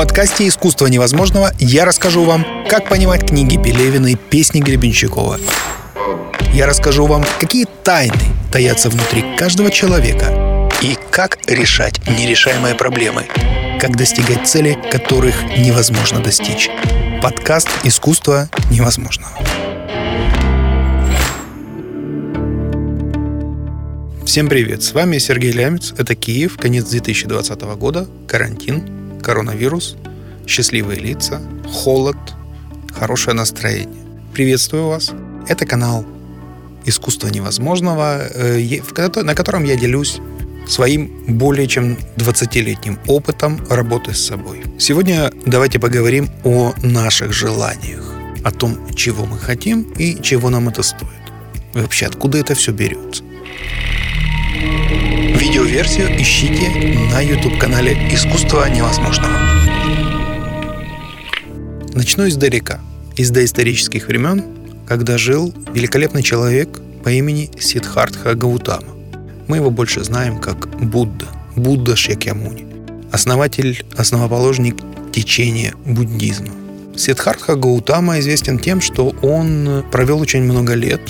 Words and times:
подкасте 0.00 0.48
«Искусство 0.48 0.86
невозможного» 0.86 1.52
я 1.58 1.84
расскажу 1.84 2.24
вам, 2.24 2.66
как 2.70 2.88
понимать 2.88 3.28
книги 3.28 3.62
Пелевина 3.62 4.06
и 4.06 4.14
песни 4.14 4.60
Гребенщикова. 4.60 5.38
Я 6.54 6.66
расскажу 6.66 7.04
вам, 7.04 7.22
какие 7.38 7.66
тайны 7.84 8.16
таятся 8.50 8.88
внутри 8.88 9.22
каждого 9.36 9.70
человека 9.70 10.70
и 10.80 10.96
как 11.10 11.36
решать 11.46 12.00
нерешаемые 12.08 12.76
проблемы, 12.76 13.26
как 13.78 13.94
достигать 13.94 14.48
цели, 14.48 14.78
которых 14.90 15.34
невозможно 15.58 16.20
достичь. 16.20 16.70
Подкаст 17.20 17.68
«Искусство 17.84 18.48
невозможного». 18.70 19.32
Всем 24.24 24.48
привет, 24.48 24.82
с 24.82 24.94
вами 24.94 25.18
Сергей 25.18 25.52
Лямец, 25.52 25.92
это 25.98 26.14
Киев, 26.14 26.56
конец 26.56 26.86
2020 26.86 27.60
года, 27.76 28.08
карантин, 28.26 28.99
коронавирус, 29.20 29.96
счастливые 30.46 30.98
лица, 30.98 31.40
холод, 31.66 32.16
хорошее 32.92 33.36
настроение. 33.36 34.02
Приветствую 34.32 34.88
вас, 34.88 35.12
это 35.48 35.66
канал 35.66 36.04
«Искусство 36.84 37.28
невозможного», 37.28 38.26
э, 38.34 38.80
на 39.22 39.34
котором 39.34 39.64
я 39.64 39.76
делюсь 39.76 40.20
своим 40.66 41.10
более 41.26 41.66
чем 41.66 41.98
20-летним 42.16 42.98
опытом 43.06 43.60
работы 43.68 44.14
с 44.14 44.24
собой. 44.24 44.62
Сегодня 44.78 45.32
давайте 45.46 45.78
поговорим 45.78 46.30
о 46.44 46.72
наших 46.82 47.32
желаниях, 47.32 48.14
о 48.44 48.50
том, 48.50 48.78
чего 48.94 49.26
мы 49.26 49.38
хотим 49.38 49.82
и 49.98 50.20
чего 50.22 50.50
нам 50.50 50.68
это 50.68 50.82
стоит. 50.82 51.10
И 51.74 51.78
вообще, 51.78 52.06
откуда 52.06 52.38
это 52.38 52.54
все 52.54 52.72
берется. 52.72 53.24
Видеоверсию 55.50 56.16
ищите 56.22 56.70
на 57.12 57.20
YouTube-канале 57.20 57.94
«Искусство 58.14 58.70
невозможного». 58.70 59.36
Начну 61.92 62.28
издалека, 62.28 62.78
из 63.16 63.32
доисторических 63.32 64.06
времен, 64.06 64.44
когда 64.86 65.18
жил 65.18 65.52
великолепный 65.74 66.22
человек 66.22 66.80
по 67.02 67.08
имени 67.08 67.50
Сидхартха 67.58 68.36
Гаутама. 68.36 68.94
Мы 69.48 69.56
его 69.56 69.72
больше 69.72 70.04
знаем 70.04 70.38
как 70.38 70.68
Будда, 70.78 71.26
Будда 71.56 71.96
Шьякьямуни, 71.96 72.66
основатель, 73.10 73.84
основоположник 73.96 74.76
течения 75.10 75.74
буддизма. 75.84 76.54
Сиддхартха 76.96 77.56
Гаутама 77.56 78.20
известен 78.20 78.60
тем, 78.60 78.80
что 78.80 79.08
он 79.20 79.84
провел 79.90 80.20
очень 80.20 80.44
много 80.44 80.74
лет, 80.74 81.00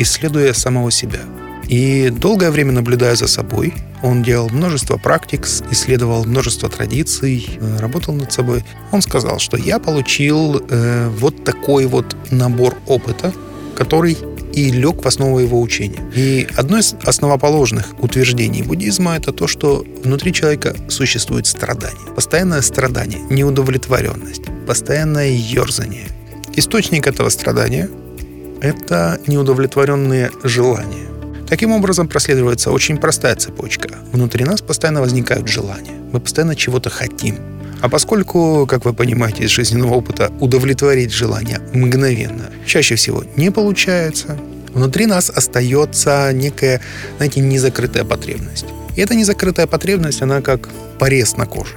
исследуя 0.00 0.52
самого 0.52 0.90
себя– 0.90 1.20
и 1.68 2.10
долгое 2.10 2.50
время 2.50 2.72
наблюдая 2.72 3.16
за 3.16 3.26
собой, 3.26 3.74
он 4.02 4.22
делал 4.22 4.50
множество 4.50 4.96
практик, 4.98 5.46
исследовал 5.70 6.24
множество 6.24 6.68
традиций, 6.68 7.46
э, 7.58 7.78
работал 7.78 8.14
над 8.14 8.32
собой. 8.32 8.64
Он 8.92 9.00
сказал, 9.02 9.38
что 9.38 9.56
я 9.56 9.78
получил 9.78 10.62
э, 10.68 11.08
вот 11.18 11.44
такой 11.44 11.86
вот 11.86 12.16
набор 12.30 12.76
опыта, 12.86 13.32
который 13.76 14.16
и 14.54 14.70
лег 14.70 15.04
в 15.04 15.08
основу 15.08 15.40
его 15.40 15.60
учения. 15.60 16.00
И 16.14 16.46
одно 16.56 16.78
из 16.78 16.94
основоположных 17.04 17.94
утверждений 17.98 18.62
буддизма 18.62 19.16
это 19.16 19.32
то, 19.32 19.48
что 19.48 19.84
внутри 20.04 20.32
человека 20.32 20.76
существует 20.88 21.46
страдание. 21.46 22.12
Постоянное 22.14 22.62
страдание, 22.62 23.20
неудовлетворенность, 23.30 24.42
постоянное 24.66 25.30
ерзание. 25.30 26.06
Источник 26.54 27.06
этого 27.06 27.30
страдания– 27.30 27.88
это 28.60 29.18
неудовлетворенные 29.26 30.30
желания. 30.44 31.08
Таким 31.48 31.72
образом 31.72 32.08
проследуется 32.08 32.70
очень 32.70 32.96
простая 32.96 33.36
цепочка. 33.36 33.88
Внутри 34.12 34.44
нас 34.44 34.60
постоянно 34.60 35.00
возникают 35.00 35.48
желания. 35.48 35.92
Мы 36.12 36.20
постоянно 36.20 36.56
чего-то 36.56 36.90
хотим. 36.90 37.38
А 37.82 37.88
поскольку, 37.88 38.66
как 38.66 38.84
вы 38.86 38.94
понимаете 38.94 39.44
из 39.44 39.50
жизненного 39.50 39.94
опыта, 39.94 40.32
удовлетворить 40.40 41.12
желания 41.12 41.60
мгновенно 41.74 42.50
чаще 42.66 42.94
всего 42.94 43.24
не 43.36 43.50
получается, 43.50 44.38
внутри 44.72 45.06
нас 45.06 45.28
остается 45.28 46.32
некая, 46.32 46.80
знаете, 47.18 47.40
незакрытая 47.40 48.04
потребность. 48.04 48.64
И 48.96 49.00
эта 49.00 49.14
незакрытая 49.14 49.66
потребность, 49.66 50.22
она 50.22 50.40
как 50.40 50.70
порез 50.98 51.36
на 51.36 51.44
коже. 51.46 51.74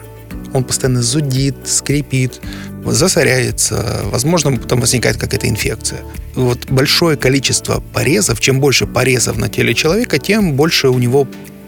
Он 0.54 0.64
постоянно 0.64 1.02
зудит, 1.02 1.56
скрипит, 1.66 2.40
засоряется, 2.86 4.02
возможно, 4.06 4.58
потом 4.58 4.80
возникает 4.82 5.18
какая-то 5.18 5.48
инфекция. 5.48 6.00
Вот 6.36 6.68
большое 6.70 7.18
количество 7.18 7.84
порезов, 7.94 8.40
чем 8.40 8.60
больше 8.60 8.88
порезов 8.88 9.38
на 9.38 9.50
теле 9.50 9.74
человека, 9.74 10.20
тем 10.20 10.54
больше 10.54 10.90
у 10.90 11.00
него 11.00 11.28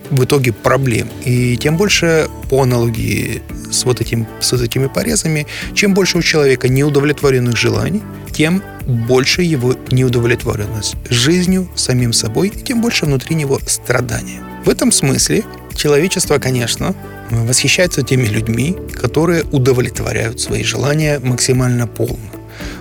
в 0.09 0.23
итоге 0.23 0.51
проблем. 0.53 1.07
И 1.25 1.57
тем 1.57 1.77
больше, 1.77 2.27
по 2.49 2.63
аналогии 2.63 3.41
с 3.71 3.85
вот, 3.85 4.01
этим, 4.01 4.27
с 4.39 4.51
вот 4.51 4.61
этими 4.61 4.87
порезами, 4.87 5.45
чем 5.73 5.93
больше 5.93 6.17
у 6.17 6.21
человека 6.21 6.67
неудовлетворенных 6.67 7.55
желаний, 7.55 8.01
тем 8.31 8.63
больше 8.85 9.43
его 9.43 9.75
неудовлетворенность 9.91 10.95
жизнью, 11.09 11.69
самим 11.75 12.13
собой, 12.13 12.49
и 12.49 12.63
тем 12.63 12.81
больше 12.81 13.05
внутри 13.05 13.35
него 13.35 13.59
страдания. 13.67 14.41
В 14.65 14.69
этом 14.69 14.91
смысле 14.91 15.43
человечество, 15.75 16.39
конечно, 16.39 16.95
восхищается 17.31 18.03
теми 18.03 18.25
людьми, 18.28 18.75
которые 18.94 19.44
удовлетворяют 19.44 20.40
свои 20.40 20.63
желания 20.63 21.19
максимально 21.19 21.88
полно. 21.88 22.17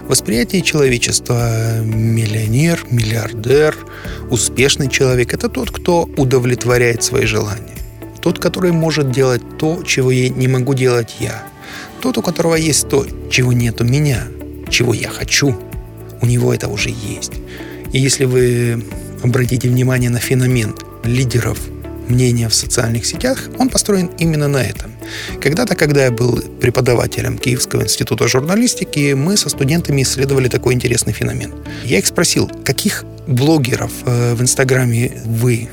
Восприятие 0.09 0.63
человечества 0.63 1.81
миллионер, 1.83 2.85
миллиардер, 2.91 3.77
успешный 4.31 4.89
человек– 4.89 5.35
это 5.35 5.49
тот, 5.49 5.71
кто 5.71 6.09
удовлетворяет 6.17 7.03
свои 7.03 7.27
желания. 7.27 7.77
Тот, 8.23 8.39
который 8.39 8.73
может 8.73 9.11
делать 9.11 9.43
то, 9.59 9.83
чего 9.85 10.11
я 10.11 10.29
не 10.31 10.49
могу 10.49 10.75
делать 10.75 11.17
я. 11.21 11.43
Тот, 12.01 12.17
у 12.19 12.23
которого 12.23 12.55
есть 12.55 12.89
то, 12.89 13.07
чего 13.31 13.53
нет 13.53 13.81
у 13.81 13.85
меня, 13.85 14.25
чего 14.71 14.95
я 14.95 15.09
хочу. 15.09 15.57
У 16.23 16.27
него 16.27 16.55
это 16.55 16.69
уже 16.69 16.89
есть. 16.89 17.33
И 17.93 18.01
если 18.01 18.25
вы 18.25 18.83
обратите 19.23 19.69
внимание 19.69 20.11
на 20.11 20.19
феномен 20.19 20.75
лидеров 21.05 21.59
мнения 22.11 22.49
в 22.49 22.55
социальных 22.55 23.07
сетях, 23.07 23.49
он 23.59 23.69
построен 23.69 24.11
именно 24.19 24.49
на 24.49 24.63
этом. 24.63 24.93
Когда-то, 25.41 25.75
когда 25.75 26.05
я 26.05 26.11
был 26.11 26.41
преподавателем 26.61 27.39
Киевского 27.39 27.83
института 27.83 28.29
журналистики, 28.29 29.15
мы 29.15 29.37
со 29.37 29.49
студентами 29.49 30.03
исследовали 30.03 30.49
такой 30.49 30.75
интересный 30.75 31.13
феномен. 31.13 31.55
Я 31.85 31.99
их 31.99 32.07
спросил, 32.07 32.51
каких 32.65 33.05
блогеров 33.27 33.93
э, 34.05 34.35
в 34.35 34.43
Инстаграме 34.43 35.13
вы 35.25 35.69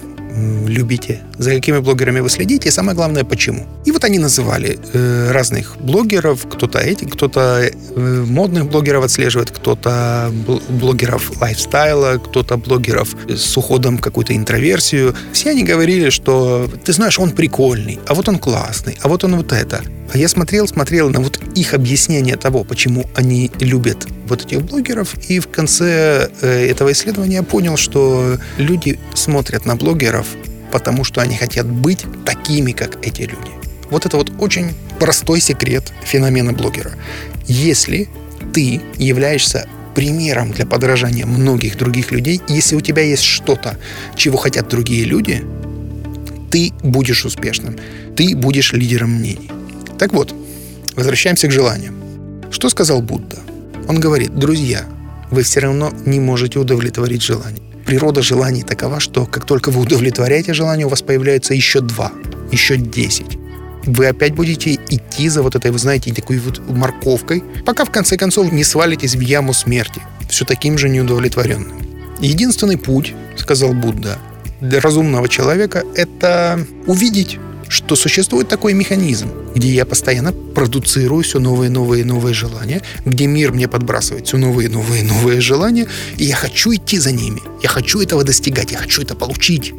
любите, 0.67 1.21
за 1.37 1.51
какими 1.51 1.79
блогерами 1.79 2.19
вы 2.19 2.29
следите, 2.29 2.69
и 2.69 2.71
самое 2.71 2.95
главное, 2.95 3.23
почему. 3.23 3.65
И 3.85 3.91
вот 3.91 4.03
они 4.03 4.19
называли 4.19 4.79
э, 4.93 5.31
разных 5.31 5.77
блогеров, 5.79 6.47
кто-то 6.49 6.79
эти, 6.79 7.05
кто-то 7.05 7.69
э, 7.69 8.25
модных 8.27 8.69
блогеров 8.69 9.05
отслеживает, 9.05 9.51
кто-то 9.51 10.31
блогеров 10.69 11.41
лайфстайла, 11.41 12.17
кто-то 12.17 12.57
блогеров 12.57 13.15
с 13.29 13.57
уходом 13.57 13.97
в 13.97 14.01
какую-то 14.01 14.35
интроверсию. 14.35 15.15
Все 15.31 15.51
они 15.51 15.63
говорили, 15.63 16.09
что, 16.09 16.69
ты 16.83 16.93
знаешь, 16.93 17.19
он 17.19 17.31
прикольный, 17.31 17.99
а 18.07 18.13
вот 18.13 18.29
он 18.29 18.39
классный, 18.39 18.97
а 19.01 19.07
вот 19.07 19.23
он 19.23 19.35
вот 19.35 19.51
это. 19.51 19.81
А 20.13 20.17
я 20.17 20.29
смотрел, 20.29 20.67
смотрел 20.67 21.09
на 21.09 21.19
вот 21.19 21.39
их 21.55 21.73
объяснение 21.73 22.35
того, 22.37 22.63
почему 22.63 23.05
они 23.15 23.51
любят 23.59 24.05
вот 24.27 24.45
этих 24.45 24.61
блогеров, 24.61 25.13
и 25.29 25.39
в 25.39 25.47
конце 25.47 26.29
э, 26.41 26.69
этого 26.69 26.91
исследования 26.91 27.37
я 27.37 27.43
понял, 27.43 27.77
что 27.77 28.37
люди 28.57 28.99
смотрят 29.13 29.65
на 29.65 29.75
блогеров, 29.75 30.24
потому 30.71 31.03
что 31.03 31.21
они 31.21 31.35
хотят 31.35 31.67
быть 31.67 32.05
такими, 32.25 32.71
как 32.71 33.05
эти 33.05 33.21
люди. 33.21 33.51
Вот 33.89 34.05
это 34.05 34.17
вот 34.17 34.31
очень 34.39 34.73
простой 34.99 35.39
секрет 35.39 35.93
феномена 36.03 36.53
блогера. 36.53 36.91
Если 37.47 38.09
ты 38.53 38.81
являешься 38.97 39.67
примером 39.95 40.51
для 40.51 40.65
подражания 40.65 41.25
многих 41.25 41.77
других 41.77 42.11
людей, 42.11 42.41
если 42.49 42.75
у 42.75 42.81
тебя 42.81 43.03
есть 43.03 43.23
что-то, 43.23 43.77
чего 44.15 44.37
хотят 44.37 44.67
другие 44.67 45.05
люди, 45.05 45.43
ты 46.51 46.73
будешь 46.83 47.25
успешным, 47.25 47.77
ты 48.15 48.35
будешь 48.35 48.73
лидером 48.73 49.11
мнений. 49.11 49.49
Так 49.97 50.13
вот, 50.13 50.35
возвращаемся 50.95 51.47
к 51.47 51.51
желаниям. 51.51 51.95
Что 52.51 52.69
сказал 52.69 53.01
Будда? 53.01 53.39
Он 53.87 53.99
говорит, 53.99 54.35
друзья, 54.35 54.85
вы 55.31 55.43
все 55.43 55.61
равно 55.61 55.93
не 56.05 56.19
можете 56.19 56.59
удовлетворить 56.59 57.21
желание. 57.21 57.64
Природа 57.85 58.23
желаний 58.23 58.63
такова, 58.63 58.99
что 58.99 59.27
как 59.27 59.45
только 59.45 59.69
вы 59.69 59.81
удовлетворяете 59.81 60.53
желание, 60.53 60.87
у 60.87 60.89
вас 60.89 61.03
появляется 61.03 61.53
еще 61.53 61.81
два, 61.81 62.11
еще 62.51 62.77
десять. 62.77 63.37
Вы 63.85 64.07
опять 64.07 64.33
будете 64.33 64.73
идти 64.73 65.29
за 65.29 65.43
вот 65.43 65.55
этой, 65.55 65.69
вы 65.69 65.77
знаете, 65.77 66.11
такой 66.11 66.39
вот 66.39 66.59
морковкой, 66.67 67.43
пока 67.63 67.85
в 67.85 67.91
конце 67.91 68.17
концов 68.17 68.51
не 68.51 68.63
свалитесь 68.63 69.15
в 69.15 69.19
яму 69.19 69.53
смерти, 69.53 70.01
все 70.27 70.45
таким 70.45 70.79
же 70.79 70.89
неудовлетворенным. 70.89 71.79
Единственный 72.19 72.77
путь, 72.77 73.13
сказал 73.37 73.73
Будда, 73.73 74.17
для 74.61 74.79
разумного 74.79 75.29
человека– 75.29 75.83
это 75.95 76.65
увидеть 76.87 77.37
что 77.67 77.95
существует 77.95 78.47
такой 78.47 78.73
механизм, 78.73 79.29
где 79.55 79.69
я 79.69 79.85
постоянно 79.85 80.31
продуцирую 80.31 81.23
все 81.23 81.39
новые, 81.39 81.69
новые, 81.69 82.05
новые 82.05 82.33
желания, 82.33 82.81
где 83.05 83.27
мир 83.27 83.51
мне 83.51 83.67
подбрасывает 83.67 84.27
все 84.27 84.37
новые, 84.37 84.69
новые, 84.69 85.03
новые 85.03 85.41
желания, 85.41 85.87
и 86.17 86.25
я 86.25 86.35
хочу 86.35 86.73
идти 86.73 86.97
за 86.99 87.11
ними, 87.11 87.41
я 87.63 87.69
хочу 87.69 88.01
этого 88.01 88.23
достигать, 88.23 88.71
я 88.71 88.77
хочу 88.77 89.01
это 89.01 89.15
получить. 89.15 89.73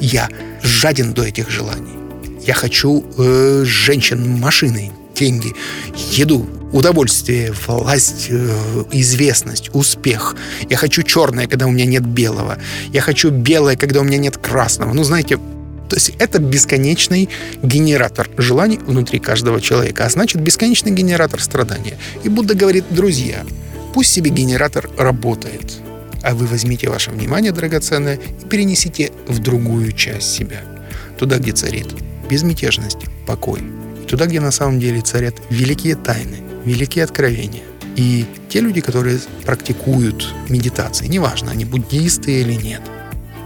Я 0.00 0.28
жаден 0.62 1.12
до 1.12 1.22
этих 1.22 1.50
желаний. 1.50 1.92
Я 2.46 2.54
хочу 2.54 3.04
э, 3.18 3.64
женщин, 3.66 4.38
машины, 4.38 4.90
деньги, 5.14 5.54
еду, 6.12 6.48
удовольствие, 6.72 7.52
власть, 7.66 8.28
э, 8.30 8.84
известность, 8.92 9.70
успех. 9.72 10.36
Я 10.70 10.76
хочу 10.76 11.02
черное, 11.02 11.46
когда 11.46 11.66
у 11.66 11.70
меня 11.70 11.84
нет 11.84 12.06
белого. 12.06 12.58
Я 12.92 13.00
хочу 13.00 13.30
белое, 13.30 13.76
когда 13.76 14.00
у 14.00 14.04
меня 14.04 14.18
нет 14.18 14.36
красного. 14.36 14.92
Ну, 14.94 15.04
знаете, 15.04 15.38
то 15.88 15.96
есть 15.96 16.12
это 16.18 16.38
бесконечный 16.38 17.28
генератор 17.62 18.28
желаний 18.36 18.78
внутри 18.78 19.18
каждого 19.18 19.60
человека, 19.60 20.04
а 20.04 20.10
значит 20.10 20.40
бесконечный 20.42 20.92
генератор 20.92 21.40
страдания. 21.40 21.98
И 22.24 22.28
Будда 22.28 22.54
говорит, 22.54 22.84
друзья, 22.90 23.44
пусть 23.94 24.12
себе 24.12 24.30
генератор 24.30 24.90
работает, 24.98 25.78
а 26.22 26.34
вы 26.34 26.46
возьмите 26.46 26.90
ваше 26.90 27.10
внимание 27.10 27.52
драгоценное 27.52 28.16
и 28.16 28.48
перенесите 28.48 29.12
в 29.26 29.38
другую 29.38 29.92
часть 29.92 30.32
себя, 30.32 30.60
туда, 31.18 31.38
где 31.38 31.52
царит 31.52 31.86
безмятежность, 32.28 32.98
покой, 33.26 33.60
туда, 34.06 34.26
где 34.26 34.40
на 34.40 34.50
самом 34.50 34.78
деле 34.80 35.00
царят 35.00 35.36
великие 35.48 35.96
тайны, 35.96 36.38
великие 36.64 37.04
откровения. 37.04 37.62
И 37.96 38.26
те 38.48 38.60
люди, 38.60 38.80
которые 38.80 39.18
практикуют 39.44 40.28
медитации, 40.48 41.06
неважно, 41.06 41.50
они 41.50 41.64
буддисты 41.64 42.42
или 42.42 42.52
нет, 42.52 42.82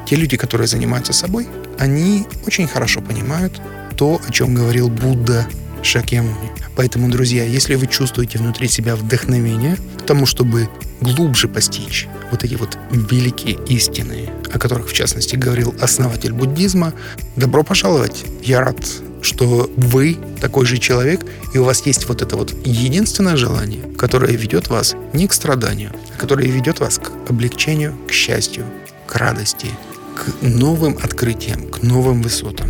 те 0.06 0.16
люди, 0.16 0.36
которые 0.36 0.66
занимаются 0.66 1.12
собой, 1.12 1.46
они 1.78 2.26
очень 2.46 2.66
хорошо 2.66 3.00
понимают 3.00 3.60
то, 3.96 4.20
о 4.26 4.32
чем 4.32 4.54
говорил 4.54 4.88
Будда 4.88 5.46
Шакьямуни. 5.82 6.50
Поэтому, 6.76 7.08
друзья, 7.10 7.44
если 7.44 7.74
вы 7.74 7.86
чувствуете 7.86 8.38
внутри 8.38 8.68
себя 8.68 8.96
вдохновение 8.96 9.76
к 9.98 10.02
тому, 10.02 10.26
чтобы 10.26 10.68
глубже 11.00 11.48
постичь 11.48 12.08
вот 12.30 12.44
эти 12.44 12.54
вот 12.54 12.78
великие 12.90 13.58
истины, 13.66 14.30
о 14.52 14.58
которых, 14.58 14.88
в 14.88 14.92
частности, 14.92 15.36
говорил 15.36 15.74
основатель 15.80 16.32
буддизма, 16.32 16.94
добро 17.36 17.62
пожаловать. 17.62 18.24
Я 18.42 18.60
рад, 18.60 18.78
что 19.20 19.70
вы 19.76 20.16
такой 20.40 20.66
же 20.66 20.78
человек, 20.78 21.26
и 21.52 21.58
у 21.58 21.64
вас 21.64 21.84
есть 21.86 22.08
вот 22.08 22.22
это 22.22 22.36
вот 22.36 22.54
единственное 22.64 23.36
желание, 23.36 23.82
которое 23.96 24.34
ведет 24.36 24.68
вас 24.68 24.94
не 25.12 25.28
к 25.28 25.32
страданию, 25.32 25.92
а 26.14 26.20
которое 26.20 26.48
ведет 26.48 26.80
вас 26.80 26.98
к 26.98 27.30
облегчению, 27.30 27.96
к 28.08 28.12
счастью, 28.12 28.64
к 29.06 29.16
радости, 29.16 29.68
к 30.14 30.42
новым 30.42 30.98
открытиям, 31.02 31.68
к 31.68 31.82
новым 31.82 32.22
высотам. 32.22 32.68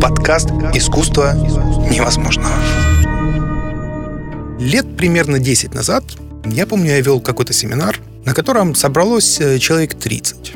Подкаст 0.00 0.50
«Искусство 0.74 1.34
невозможного». 1.90 2.54
Лет 4.58 4.96
примерно 4.96 5.38
10 5.38 5.74
назад, 5.74 6.04
я 6.44 6.66
помню, 6.66 6.90
я 6.90 7.00
вел 7.00 7.20
какой-то 7.20 7.52
семинар, 7.52 7.98
на 8.24 8.34
котором 8.34 8.74
собралось 8.74 9.40
э, 9.40 9.58
человек 9.58 9.94
30. 9.94 10.52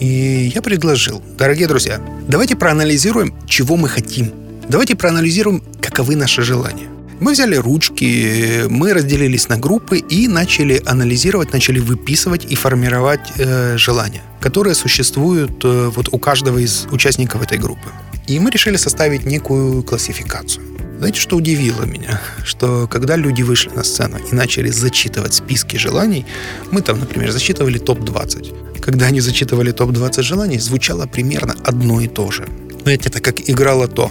И 0.00 0.52
я 0.54 0.62
предложил, 0.62 1.22
дорогие 1.38 1.68
друзья, 1.68 2.00
давайте 2.28 2.56
проанализируем, 2.56 3.34
чего 3.46 3.76
мы 3.76 3.88
хотим. 3.88 4.32
Давайте 4.68 4.96
проанализируем, 4.96 5.62
каковы 5.80 6.16
наши 6.16 6.42
желания. 6.42 6.88
Мы 7.18 7.32
взяли 7.32 7.56
ручки, 7.56 8.64
мы 8.68 8.92
разделились 8.92 9.48
на 9.48 9.56
группы 9.56 9.98
и 9.98 10.28
начали 10.28 10.82
анализировать, 10.84 11.52
начали 11.52 11.78
выписывать 11.78 12.44
и 12.44 12.54
формировать 12.54 13.32
э, 13.38 13.78
желания, 13.78 14.22
которые 14.38 14.74
существуют 14.74 15.64
э, 15.64 15.90
вот 15.94 16.08
у 16.12 16.18
каждого 16.18 16.58
из 16.58 16.86
участников 16.90 17.42
этой 17.42 17.56
группы. 17.56 17.88
И 18.26 18.38
мы 18.38 18.50
решили 18.50 18.76
составить 18.76 19.24
некую 19.24 19.82
классификацию. 19.82 20.62
Знаете, 20.98 21.18
что 21.20 21.36
удивило 21.36 21.84
меня? 21.84 22.20
Что 22.44 22.86
когда 22.86 23.16
люди 23.16 23.42
вышли 23.42 23.70
на 23.70 23.82
сцену 23.82 24.18
и 24.32 24.34
начали 24.34 24.70
зачитывать 24.70 25.32
списки 25.34 25.76
желаний, 25.76 26.26
мы 26.70 26.82
там, 26.82 27.00
например, 27.00 27.30
зачитывали 27.30 27.78
топ-20. 27.78 28.80
Когда 28.80 29.06
они 29.06 29.20
зачитывали 29.20 29.72
топ-20 29.72 30.22
желаний, 30.22 30.58
звучало 30.58 31.06
примерно 31.06 31.54
одно 31.64 32.02
и 32.02 32.08
то 32.08 32.30
же. 32.30 32.46
Знаете, 32.82 33.08
это 33.08 33.20
как 33.20 33.40
играло 33.48 33.88
то. 33.88 34.10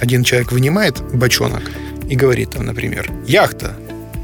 Один 0.00 0.22
человек 0.22 0.52
вынимает 0.52 1.02
бочонок 1.12 1.62
и 2.08 2.16
говорит 2.16 2.50
там, 2.50 2.66
например, 2.66 3.10
яхта. 3.26 3.74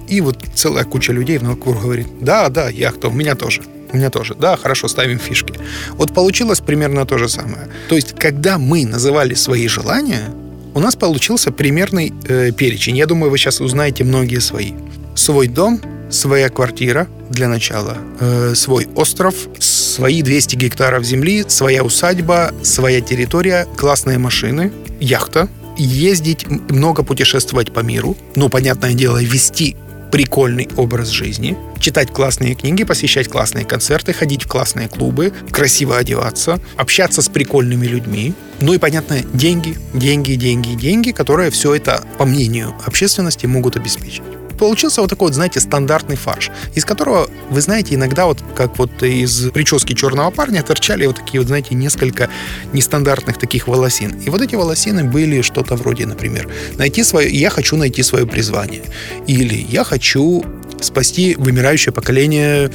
И 0.09 0.21
вот 0.21 0.39
целая 0.55 0.85
куча 0.85 1.13
людей 1.13 1.39
вокруг 1.39 1.81
говорит, 1.81 2.07
да, 2.21 2.49
да, 2.49 2.69
яхта, 2.69 3.09
у 3.09 3.13
меня 3.13 3.35
тоже. 3.35 3.63
У 3.93 3.97
меня 3.97 4.11
тоже. 4.11 4.35
Да, 4.35 4.57
хорошо, 4.57 4.89
ставим 4.89 5.19
фишки. 5.19 5.55
Вот 5.93 6.15
получилось 6.15 6.61
примерно 6.61 7.05
то 7.07 7.19
же 7.19 7.29
самое. 7.29 7.69
То 7.89 7.95
есть, 7.95 8.15
когда 8.19 8.59
мы 8.59 8.87
называли 8.87 9.35
свои 9.35 9.69
желания, 9.69 10.31
у 10.75 10.81
нас 10.81 10.97
получился 10.97 11.53
примерный 11.53 12.13
э, 12.27 12.53
перечень. 12.53 12.97
Я 12.97 13.07
думаю, 13.07 13.31
вы 13.31 13.39
сейчас 13.39 13.61
узнаете 13.61 14.05
многие 14.05 14.41
свои. 14.41 14.73
Свой 15.15 15.49
дом, 15.49 15.81
своя 16.11 16.49
квартира 16.49 17.07
для 17.31 17.49
начала, 17.49 17.99
э, 18.21 18.55
свой 18.55 18.89
остров, 18.95 19.35
свои 19.59 20.23
200 20.23 20.57
гектаров 20.57 21.05
земли, 21.05 21.45
своя 21.49 21.83
усадьба, 21.83 22.53
своя 22.63 23.01
территория, 23.01 23.67
классные 23.77 24.19
машины, 24.19 24.73
яхта, 25.01 25.49
ездить, 25.77 26.47
много 26.49 27.03
путешествовать 27.03 27.73
по 27.73 27.81
миру, 27.81 28.17
ну, 28.35 28.49
понятное 28.49 28.95
дело, 28.95 29.23
вести 29.23 29.77
прикольный 30.13 30.69
образ 30.77 31.09
жизни, 31.09 31.57
читать 31.81 32.13
классные 32.13 32.55
книги, 32.55 32.85
посещать 32.85 33.29
классные 33.29 33.65
концерты, 33.65 34.13
ходить 34.13 34.45
в 34.45 34.47
классные 34.47 34.89
клубы, 34.89 35.33
красиво 35.51 35.97
одеваться, 35.97 36.61
общаться 36.77 37.23
с 37.23 37.29
прикольными 37.29 37.87
людьми. 37.87 38.35
Ну 38.61 38.75
и, 38.75 38.79
понятно, 38.79 39.21
деньги, 39.33 39.77
деньги, 39.95 40.35
деньги, 40.35 40.75
деньги, 40.75 41.11
которые 41.13 41.51
все 41.51 41.75
это, 41.75 42.05
по 42.19 42.27
мнению 42.27 42.75
общественности, 42.85 43.47
могут 43.47 43.77
обеспечить 43.77 44.23
получился 44.63 45.01
вот 45.01 45.11
такой 45.11 45.27
вот, 45.27 45.35
знаете, 45.35 45.59
стандартный 45.59 46.15
фарш, 46.15 46.53
из 46.77 46.85
которого, 46.85 47.29
вы 47.51 47.61
знаете, 47.61 47.97
иногда 47.97 48.27
вот 48.27 48.39
как 48.55 48.79
вот 48.79 49.03
из 49.03 49.51
прически 49.51 49.93
черного 49.93 50.31
парня 50.31 50.63
торчали 50.63 51.05
вот 51.05 51.17
такие 51.17 51.41
вот, 51.41 51.49
знаете, 51.49 51.75
несколько 51.75 52.29
нестандартных 52.73 53.39
таких 53.39 53.67
волосин. 53.67 54.21
И 54.25 54.31
вот 54.31 54.41
эти 54.41 54.55
волосины 54.55 55.03
были 55.03 55.43
что-то 55.43 55.75
вроде, 55.75 56.07
например, 56.07 56.49
найти 56.77 57.03
свое, 57.03 57.29
я 57.29 57.51
хочу 57.51 57.77
найти 57.77 58.05
свое 58.05 58.25
призвание. 58.25 58.85
Или 59.27 59.57
я 59.57 59.83
хочу 59.83 60.45
спасти 60.81 61.35
вымирающее 61.35 61.93
поколение 61.93 62.71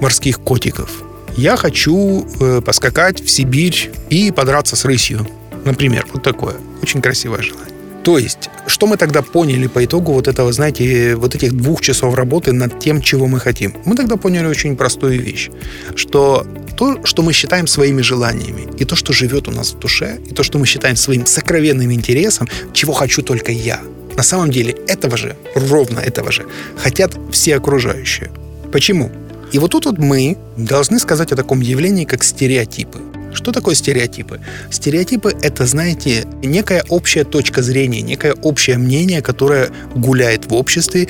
морских 0.00 0.40
котиков. 0.40 0.90
Я 1.36 1.56
хочу 1.56 2.26
э, 2.40 2.60
поскакать 2.66 3.24
в 3.24 3.30
Сибирь 3.30 3.92
и 4.10 4.32
подраться 4.32 4.74
с 4.74 4.84
рысью. 4.84 5.24
Например, 5.64 6.04
вот 6.12 6.24
такое. 6.24 6.56
Очень 6.82 7.00
красивое 7.00 7.42
желание. 7.42 7.71
То 8.04 8.18
есть, 8.18 8.50
что 8.66 8.86
мы 8.86 8.96
тогда 8.96 9.22
поняли 9.22 9.68
по 9.68 9.84
итогу 9.84 10.12
вот 10.12 10.26
этого, 10.26 10.52
знаете, 10.52 11.14
вот 11.14 11.34
этих 11.34 11.52
двух 11.52 11.80
часов 11.80 12.14
работы 12.14 12.52
над 12.52 12.80
тем, 12.80 13.00
чего 13.00 13.28
мы 13.28 13.38
хотим? 13.38 13.74
Мы 13.84 13.94
тогда 13.94 14.16
поняли 14.16 14.46
очень 14.46 14.76
простую 14.76 15.22
вещь, 15.22 15.50
что 15.94 16.44
то, 16.76 17.04
что 17.04 17.22
мы 17.22 17.32
считаем 17.32 17.66
своими 17.68 18.02
желаниями, 18.02 18.66
и 18.78 18.84
то, 18.84 18.96
что 18.96 19.12
живет 19.12 19.46
у 19.48 19.52
нас 19.52 19.72
в 19.72 19.78
душе, 19.78 20.18
и 20.30 20.34
то, 20.34 20.42
что 20.42 20.58
мы 20.58 20.66
считаем 20.66 20.96
своим 20.96 21.26
сокровенным 21.26 21.92
интересом, 21.92 22.48
чего 22.72 22.92
хочу 22.92 23.22
только 23.22 23.52
я, 23.52 23.80
на 24.16 24.22
самом 24.22 24.50
деле 24.50 24.74
этого 24.88 25.16
же, 25.16 25.36
ровно 25.54 26.00
этого 26.00 26.32
же, 26.32 26.44
хотят 26.76 27.16
все 27.30 27.56
окружающие. 27.56 28.30
Почему? 28.72 29.12
И 29.52 29.58
вот 29.58 29.70
тут 29.70 29.86
вот 29.86 29.98
мы 29.98 30.38
должны 30.56 30.98
сказать 30.98 31.30
о 31.32 31.36
таком 31.36 31.60
явлении, 31.60 32.04
как 32.04 32.24
стереотипы. 32.24 32.98
Что 33.32 33.52
такое 33.52 33.74
стереотипы? 33.74 34.40
Стереотипы— 34.70 35.34
это, 35.42 35.66
знаете, 35.66 36.24
некая 36.42 36.84
общая 36.88 37.24
точка 37.24 37.62
зрения, 37.62 38.02
некое 38.02 38.34
общее 38.34 38.78
мнение, 38.78 39.22
которое 39.22 39.70
гуляет 39.94 40.46
в 40.46 40.54
обществе. 40.54 41.08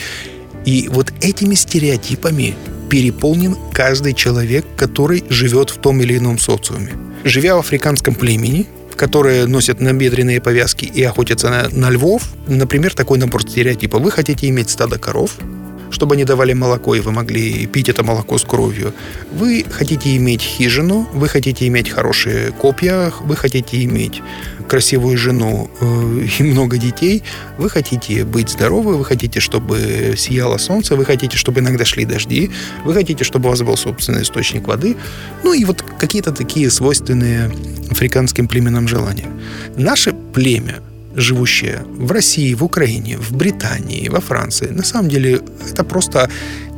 И 0.64 0.88
вот 0.88 1.12
этими 1.20 1.54
стереотипами 1.54 2.54
переполнен 2.88 3.56
каждый 3.72 4.14
человек, 4.14 4.64
который 4.76 5.24
живет 5.28 5.70
в 5.70 5.78
том 5.78 6.00
или 6.00 6.18
ином 6.18 6.38
социуме. 6.38 6.92
Живя 7.24 7.56
в 7.56 7.58
африканском 7.58 8.14
племени, 8.14 8.66
которые 8.96 9.46
носят 9.46 9.80
набедренные 9.80 10.40
повязки 10.40 10.84
и 10.84 11.02
охотятся 11.02 11.48
на, 11.48 11.68
на 11.70 11.90
львов, 11.90 12.28
например, 12.46 12.94
такой 12.94 13.18
набор 13.18 13.42
стереотипов. 13.42 14.00
Вы 14.00 14.10
хотите 14.10 14.48
иметь 14.48 14.70
стадо 14.70 14.98
коров, 14.98 15.38
чтобы 15.92 16.14
они 16.14 16.24
давали 16.24 16.54
молоко, 16.54 16.94
и 16.94 17.00
вы 17.00 17.12
могли 17.12 17.66
пить 17.66 17.88
это 17.88 18.02
молоко 18.02 18.38
с 18.38 18.44
кровью. 18.44 18.92
Вы 19.32 19.64
хотите 19.70 20.16
иметь 20.16 20.42
хижину, 20.42 21.08
вы 21.12 21.28
хотите 21.28 21.66
иметь 21.68 21.90
хорошие 21.90 22.50
копья, 22.52 23.12
вы 23.20 23.36
хотите 23.36 23.84
иметь 23.84 24.22
красивую 24.68 25.18
жену 25.18 25.70
э, 25.80 26.26
и 26.38 26.42
много 26.42 26.78
детей, 26.78 27.22
вы 27.58 27.68
хотите 27.70 28.24
быть 28.24 28.48
здоровы, 28.48 28.96
вы 28.96 29.04
хотите, 29.04 29.40
чтобы 29.40 30.14
сияло 30.16 30.58
солнце, 30.58 30.96
вы 30.96 31.04
хотите, 31.04 31.36
чтобы 31.36 31.60
иногда 31.60 31.84
шли 31.84 32.04
дожди, 32.04 32.50
вы 32.84 32.94
хотите, 32.94 33.24
чтобы 33.24 33.48
у 33.48 33.50
вас 33.50 33.62
был 33.62 33.76
собственный 33.76 34.22
источник 34.22 34.66
воды, 34.66 34.96
ну 35.44 35.52
и 35.52 35.64
вот 35.64 35.84
какие-то 35.98 36.32
такие 36.32 36.70
свойственные 36.70 37.50
африканским 37.90 38.48
племенам 38.48 38.88
желания. 38.88 39.28
Наше 39.76 40.12
племя– 40.32 40.80
живущие 41.14 41.84
в 41.98 42.10
России, 42.12 42.54
в 42.54 42.64
Украине, 42.64 43.18
в 43.18 43.32
Британии, 43.32 44.08
во 44.08 44.20
Франции, 44.20 44.68
на 44.68 44.84
самом 44.84 45.08
деле 45.08 45.40
это 45.70 45.84
просто 45.84 46.30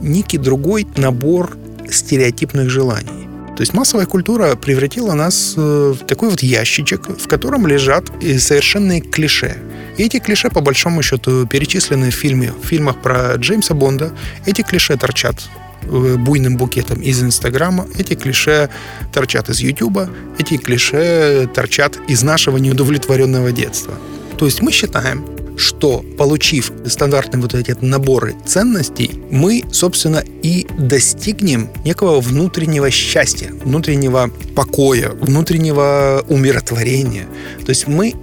некий 0.02 0.38
другой 0.38 0.86
набор 0.96 1.56
стереотипных 1.90 2.70
желаний. 2.70 3.24
То 3.56 3.60
есть 3.60 3.72
массовая 3.72 4.06
культура 4.06 4.56
превратила 4.56 5.12
нас 5.12 5.54
э, 5.56 5.94
в 5.96 6.04
такой 6.06 6.28
вот 6.28 6.42
ящичек, 6.42 7.08
в 7.08 7.28
котором 7.28 7.68
лежат 7.68 8.06
совершенные 8.38 9.00
клише. 9.00 9.56
И 9.96 10.02
эти 10.02 10.18
клише, 10.18 10.50
по 10.50 10.60
большому 10.60 11.02
счету, 11.02 11.46
перечислены 11.46 12.10
в 12.10 12.14
фильме, 12.14 12.52
в 12.52 12.66
фильмах 12.66 13.00
про 13.00 13.36
Джеймса 13.36 13.74
Бонда. 13.74 14.12
Эти 14.44 14.62
клише 14.62 14.96
торчат 14.96 15.36
э, 15.82 16.16
буйным 16.16 16.56
букетом 16.56 17.00
из 17.00 17.22
Инстаграма, 17.22 17.86
эти 17.96 18.14
клише 18.14 18.70
торчат 19.12 19.48
из 19.50 19.60
Ютуба, 19.60 20.08
эти 20.36 20.56
клише 20.56 21.48
торчат 21.54 21.96
из 22.08 22.24
нашего 22.24 22.56
неудовлетворенного 22.56 23.52
детства. 23.52 23.94
То 24.38 24.46
есть 24.46 24.62
мы 24.62 24.72
считаем, 24.72 25.24
что, 25.56 26.04
получив 26.18 26.72
стандартные 26.86 27.40
вот 27.40 27.54
эти 27.54 27.76
наборы 27.80 28.34
ценностей, 28.44 29.10
мы, 29.30 29.62
собственно, 29.72 30.22
и 30.42 30.66
достигнем 30.78 31.70
некого 31.84 32.20
внутреннего 32.20 32.90
счастья, 32.90 33.52
внутреннего 33.64 34.30
покоя, 34.56 35.10
внутреннего 35.10 36.24
умиротворения. 36.28 37.26
То 37.64 37.70
есть 37.70 37.86
мы 37.86 38.14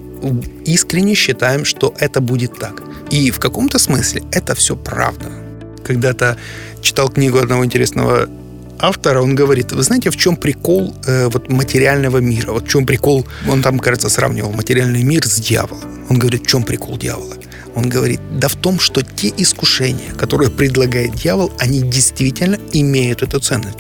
искренне 0.66 1.16
считаем, 1.16 1.66
что 1.66 1.94
это 2.00 2.22
будет 2.22 2.60
так. 2.60 2.84
И 3.10 3.32
в 3.32 3.40
каком-то 3.40 3.80
смысле 3.80 4.24
это 4.32 4.54
все 4.56 4.76
правда. 4.76 5.32
Когда-то 5.84 6.38
читал 6.82 7.10
книгу 7.10 7.38
одного 7.40 7.66
интересного 7.66 8.30
автора, 8.82 9.22
он 9.22 9.36
говорит, 9.36 9.72
вы 9.72 9.84
знаете, 9.84 10.10
в 10.10 10.18
чем 10.18 10.36
прикол 10.36 10.96
э, 11.06 11.28
вот 11.28 11.50
материального 11.50 12.18
мира? 12.18 12.52
Вот 12.52 12.66
в 12.66 12.68
чем 12.68 12.86
прикол, 12.86 13.28
он 13.48 13.62
там, 13.62 13.80
кажется, 13.80 14.10
сравнивал 14.10 14.52
материальный 14.52 15.04
мир 15.04 15.26
с 15.26 15.40
дьяволом. 15.40 15.84
Он 16.10 16.20
говорит, 16.20 16.44
в 16.44 16.48
чем 16.48 16.64
прикол 16.64 16.98
дьявола? 16.98 17.36
Он 17.76 17.88
говорит, 17.88 18.20
да 18.38 18.48
в 18.48 18.56
том, 18.56 18.80
что 18.80 19.02
те 19.02 19.34
искушения, 19.38 20.12
которые 20.18 20.50
предлагает 20.50 21.16
дьявол, 21.16 21.54
они 21.60 21.82
действительно 21.82 22.58
имеют 22.74 23.24
эту 23.24 23.40
ценность. 23.40 23.80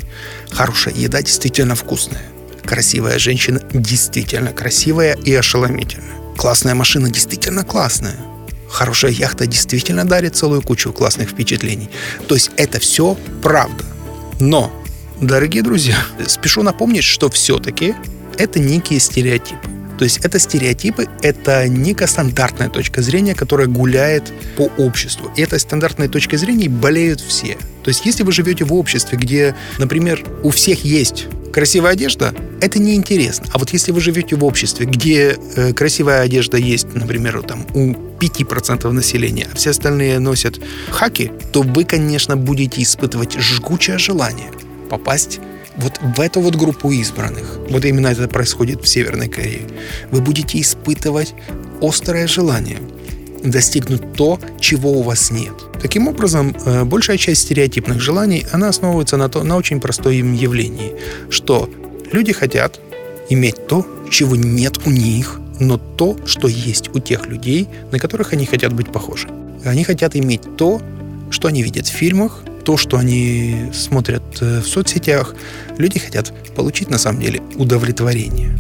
Хорошая 0.50 0.94
еда 0.94 1.22
действительно 1.22 1.76
вкусная. 1.76 2.24
Красивая 2.64 3.20
женщина 3.20 3.62
действительно 3.74 4.54
красивая 4.54 5.18
и 5.26 5.34
ошеломительная. 5.34 6.16
Классная 6.38 6.76
машина 6.76 7.10
действительно 7.10 7.64
классная. 7.64 8.16
Хорошая 8.70 9.12
яхта 9.12 9.46
действительно 9.46 10.06
дарит 10.06 10.38
целую 10.38 10.62
кучу 10.62 10.94
классных 10.94 11.30
впечатлений. 11.30 11.90
То 12.28 12.36
есть 12.36 12.52
это 12.56 12.80
все 12.80 13.18
правда. 13.42 13.84
Но 14.40 14.72
Дорогие 15.22 15.62
друзья, 15.62 15.98
спешу 16.26 16.64
напомнить, 16.64 17.04
что 17.04 17.30
все-таки 17.30 17.94
это 18.40 18.58
некие 18.60 19.00
стереотипы. 19.00 19.70
То 20.00 20.04
есть 20.04 20.18
это 20.26 20.40
стереотипы, 20.40 21.08
это 21.22 21.68
некая 21.68 22.08
стандартная 22.08 22.70
точка 22.70 23.04
зрения, 23.04 23.36
которая 23.36 23.68
гуляет 23.68 24.34
по 24.58 24.64
обществу. 24.82 25.32
И 25.38 25.44
этой 25.44 25.60
стандартной 25.60 26.08
точкой 26.08 26.38
зрения 26.38 26.70
болеют 26.70 27.22
все. 27.22 27.56
То 27.84 27.90
есть 27.90 28.04
если 28.04 28.24
вы 28.24 28.32
живете 28.32 28.66
в 28.66 28.74
обществе, 28.74 29.16
где, 29.16 29.56
например, 29.78 30.26
у 30.42 30.50
всех 30.50 30.84
есть 30.84 31.28
красивая 31.54 31.92
одежда, 31.92 32.34
это 32.60 32.80
неинтересно. 32.80 33.46
А 33.54 33.60
вот 33.60 33.70
если 33.74 33.92
вы 33.92 34.02
живете 34.02 34.36
в 34.36 34.44
обществе, 34.44 34.88
где 34.88 35.38
э, 35.56 35.74
красивая 35.74 36.22
одежда 36.22 36.58
есть, 36.58 36.96
например, 36.96 37.44
там, 37.44 37.68
у 37.76 37.92
5% 37.92 38.90
населения, 38.90 39.48
а 39.54 39.56
все 39.56 39.70
остальные 39.70 40.18
носят 40.18 40.60
хаки, 40.90 41.32
то 41.52 41.62
вы, 41.62 41.84
конечно, 41.84 42.38
будете 42.38 42.82
испытывать 42.82 43.40
жгучее 43.40 44.00
желание 44.00 44.50
попасть 44.92 45.40
вот 45.78 45.94
в 46.02 46.20
эту 46.20 46.42
вот 46.42 46.56
группу 46.56 46.92
избранных, 46.92 47.60
вот 47.70 47.86
именно 47.86 48.08
это 48.08 48.28
происходит 48.28 48.84
в 48.84 48.88
Северной 48.88 49.30
Корее, 49.30 49.68
вы 50.12 50.22
будете 50.22 50.60
испытывать 50.60 51.34
острое 51.82 52.28
желание 52.28 52.80
достигнуть 53.44 54.14
то, 54.14 54.40
чего 54.60 54.92
у 54.92 55.02
вас 55.02 55.32
нет. 55.32 55.54
Таким 55.82 56.08
образом, 56.08 56.56
э, 56.66 56.84
большая 56.84 57.18
часть 57.18 57.42
стереотипных 57.42 58.00
желаний, 58.00 58.46
она 58.52 58.70
основывается 58.70 59.18
на, 59.18 59.30
то, 59.30 59.44
на 59.44 59.58
очень 59.58 59.80
простом 59.80 60.34
явлении, 60.34 60.94
что 61.30 61.68
люди 62.12 62.34
хотят 62.34 62.80
иметь 63.30 63.68
то, 63.68 63.86
чего 64.12 64.36
нет 64.36 64.78
у 64.86 64.92
них, 64.92 65.40
но 65.60 65.78
то, 65.78 66.18
что 66.26 66.48
есть 66.48 66.90
у 66.94 67.00
тех 67.00 67.28
людей, 67.28 67.68
на 67.92 67.98
которых 67.98 68.34
они 68.34 68.46
хотят 68.46 68.74
быть 68.74 68.92
похожи. 68.92 69.28
Они 69.66 69.84
хотят 69.84 70.16
иметь 70.16 70.42
то, 70.58 70.82
что 71.32 71.48
они 71.48 71.64
видят 71.64 71.88
в 71.88 71.92
фильмах, 71.92 72.44
то, 72.64 72.78
что 72.78 72.98
они 72.98 73.70
смотрят 73.74 74.24
э, 74.42 74.60
в 74.60 74.68
соцсетях, 74.68 75.36
люди 75.78 76.00
хотят 76.00 76.34
получить 76.56 76.90
на 76.90 76.98
самом 76.98 77.22
деле 77.22 77.42
удовлетворение. 77.56 78.58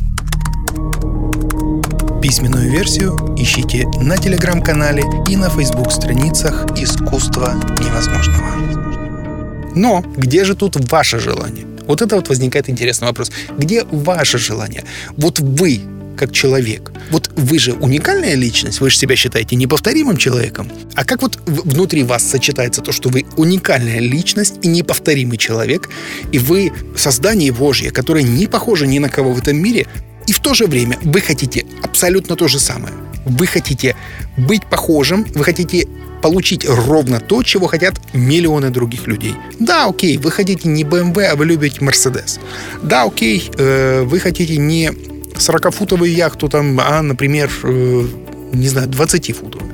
Письменную 2.22 2.72
версию 2.72 3.17
ищите 3.38 3.88
на 4.00 4.17
телеграм-канале 4.17 5.03
и 5.27 5.36
на 5.36 5.50
фейсбук-страницах 5.50 6.65
«Искусство 6.77 7.53
невозможного». 7.79 8.51
Но 9.75 10.03
где 10.17 10.46
же 10.46 10.55
тут 10.55 10.91
ваше 10.91 11.20
желание? 11.20 11.65
Вот 11.88 12.01
это 12.01 12.15
вот 12.15 12.29
возникает 12.29 12.70
интересный 12.70 13.08
вопрос. 13.08 13.31
Где 13.58 13.84
ваше 13.86 14.38
желание? 14.38 14.84
Вот 15.17 15.39
вы 15.39 15.81
как 16.22 16.32
человек. 16.32 16.92
Вот 17.10 17.32
вы 17.36 17.58
же 17.58 17.74
уникальная 17.74 18.36
личность, 18.36 18.80
вы 18.80 18.92
же 18.92 18.98
себя 18.98 19.16
считаете 19.16 19.56
неповторимым 19.56 20.18
человеком. 20.18 20.70
А 20.94 21.04
как 21.04 21.24
вот 21.24 21.40
внутри 21.48 22.04
вас 22.04 22.24
сочетается 22.24 22.82
то, 22.82 22.92
что 22.92 23.10
вы 23.10 23.25
уникальная 23.38 24.00
личность 24.00 24.54
и 24.62 24.68
неповторимый 24.68 25.38
человек, 25.38 25.90
и 26.32 26.38
вы 26.38 26.72
создание 26.96 27.51
Божье, 27.51 27.90
которое 27.90 28.24
не 28.24 28.46
похоже 28.46 28.86
ни 28.86 29.00
на 29.00 29.10
кого 29.10 29.34
в 29.34 29.40
этом 29.40 29.58
мире, 29.58 29.88
и 30.28 30.32
в 30.32 30.40
то 30.40 30.54
же 30.54 30.68
время 30.68 31.00
вы 31.01 31.22
хотите 31.22 31.66
абсолютно 31.82 32.36
то 32.36 32.48
же 32.48 32.60
самое. 32.60 32.94
Вы 33.25 33.48
хотите 33.48 33.96
быть 34.38 34.63
похожим, 34.70 35.25
вы 35.34 35.44
хотите 35.44 35.88
получить 36.22 36.66
ровно 36.70 37.20
то, 37.20 37.42
чего 37.42 37.66
хотят 37.66 37.96
миллионы 38.13 38.70
других 38.70 39.08
людей. 39.08 39.34
Да, 39.60 39.88
окей, 39.88 40.18
вы 40.18 40.30
хотите 40.30 40.70
не 40.70 40.84
BMW, 40.84 41.24
а 41.32 41.36
вы 41.36 41.48
любите 41.48 41.80
Mercedes. 41.80 42.40
Да, 42.84 43.06
окей, 43.06 43.50
э, 43.58 44.04
вы 44.04 44.20
хотите 44.20 44.58
не 44.58 44.92
40-футовую 45.42 46.10
яхту, 46.10 46.50
там, 46.50 46.80
а, 46.80 47.02
например, 47.02 47.50
э, 47.64 48.08
не 48.54 48.68
знаю, 48.68 48.88
20-футовую. 48.88 49.74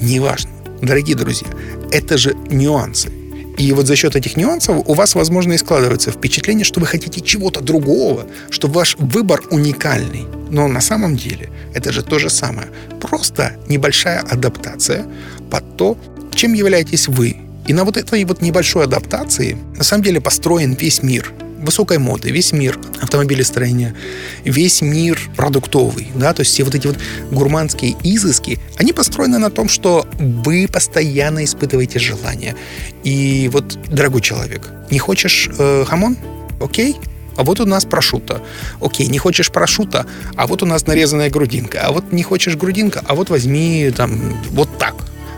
Неважно. 0.00 0.50
Дорогие 0.82 1.16
друзья, 1.16 1.48
это 1.92 2.18
же 2.18 2.34
нюансы. 2.50 3.10
И 3.56 3.72
вот 3.72 3.86
за 3.86 3.94
счет 3.94 4.16
этих 4.16 4.36
нюансов 4.36 4.82
у 4.84 4.94
вас, 4.94 5.14
возможно, 5.14 5.52
и 5.52 5.58
складывается 5.58 6.10
впечатление, 6.10 6.64
что 6.64 6.80
вы 6.80 6.86
хотите 6.86 7.20
чего-то 7.20 7.60
другого, 7.60 8.26
что 8.50 8.66
ваш 8.68 8.96
выбор 8.98 9.42
уникальный. 9.50 10.26
Но 10.50 10.66
на 10.66 10.80
самом 10.80 11.16
деле 11.16 11.50
это 11.72 11.92
же 11.92 12.02
то 12.02 12.18
же 12.18 12.30
самое. 12.30 12.68
Просто 13.00 13.56
небольшая 13.68 14.20
адаптация 14.20 15.06
под 15.50 15.76
то, 15.76 15.96
чем 16.34 16.52
являетесь 16.52 17.06
вы. 17.06 17.36
И 17.68 17.72
на 17.72 17.84
вот 17.84 17.96
этой 17.96 18.24
вот 18.24 18.42
небольшой 18.42 18.84
адаптации 18.84 19.56
на 19.76 19.84
самом 19.84 20.02
деле 20.02 20.20
построен 20.20 20.74
весь 20.74 21.02
мир 21.02 21.32
высокой 21.64 21.98
моды, 21.98 22.30
весь 22.30 22.52
мир 22.52 22.78
автомобилестроения, 23.00 23.94
весь 24.44 24.82
мир 24.82 25.20
продуктовый, 25.36 26.08
да, 26.14 26.32
то 26.32 26.40
есть 26.40 26.52
все 26.52 26.64
вот 26.64 26.74
эти 26.74 26.86
вот 26.86 26.96
гурманские 27.30 27.96
изыски, 28.02 28.58
они 28.76 28.92
построены 28.92 29.38
на 29.38 29.50
том, 29.50 29.68
что 29.68 30.06
вы 30.18 30.68
постоянно 30.70 31.44
испытываете 31.44 31.98
желание. 31.98 32.54
И 33.02 33.50
вот, 33.52 33.78
дорогой 33.88 34.20
человек, 34.20 34.70
не 34.90 34.98
хочешь 34.98 35.48
э, 35.58 35.84
хамон? 35.86 36.16
Окей, 36.60 36.96
а 37.36 37.42
вот 37.42 37.60
у 37.60 37.66
нас 37.66 37.84
прошута. 37.84 38.40
Окей, 38.80 39.08
не 39.08 39.18
хочешь 39.18 39.50
прошута, 39.50 40.06
а 40.36 40.46
вот 40.46 40.62
у 40.62 40.66
нас 40.66 40.86
нарезанная 40.86 41.30
грудинка. 41.30 41.80
А 41.82 41.92
вот 41.92 42.12
не 42.12 42.22
хочешь 42.22 42.56
грудинка, 42.56 43.02
а 43.06 43.14
вот 43.14 43.30
возьми 43.30 43.90
там 43.94 44.34
вот 44.50 44.78
так 44.78 44.94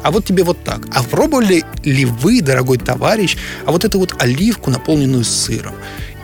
а 0.06 0.12
вот 0.12 0.24
тебе 0.24 0.44
вот 0.44 0.62
так. 0.62 0.86
А 0.94 1.02
пробовали 1.02 1.64
ли 1.82 2.04
вы, 2.04 2.40
дорогой 2.40 2.78
товарищ, 2.78 3.36
а 3.64 3.72
вот 3.72 3.84
эту 3.84 3.98
вот 3.98 4.14
оливку, 4.22 4.70
наполненную 4.70 5.24
сыром? 5.24 5.74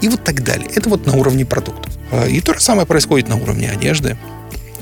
И 0.03 0.09
вот 0.09 0.23
так 0.25 0.45
далее. 0.45 0.69
Это 0.75 0.91
вот 0.91 1.07
на 1.07 1.15
уровне 1.15 1.47
продуктов. 1.47 1.93
А, 2.11 2.27
и 2.27 2.41
то 2.41 2.53
же 2.55 2.61
самое 2.61 2.87
происходит 2.87 3.29
на 3.29 3.37
уровне 3.37 3.71
одежды. 3.71 4.19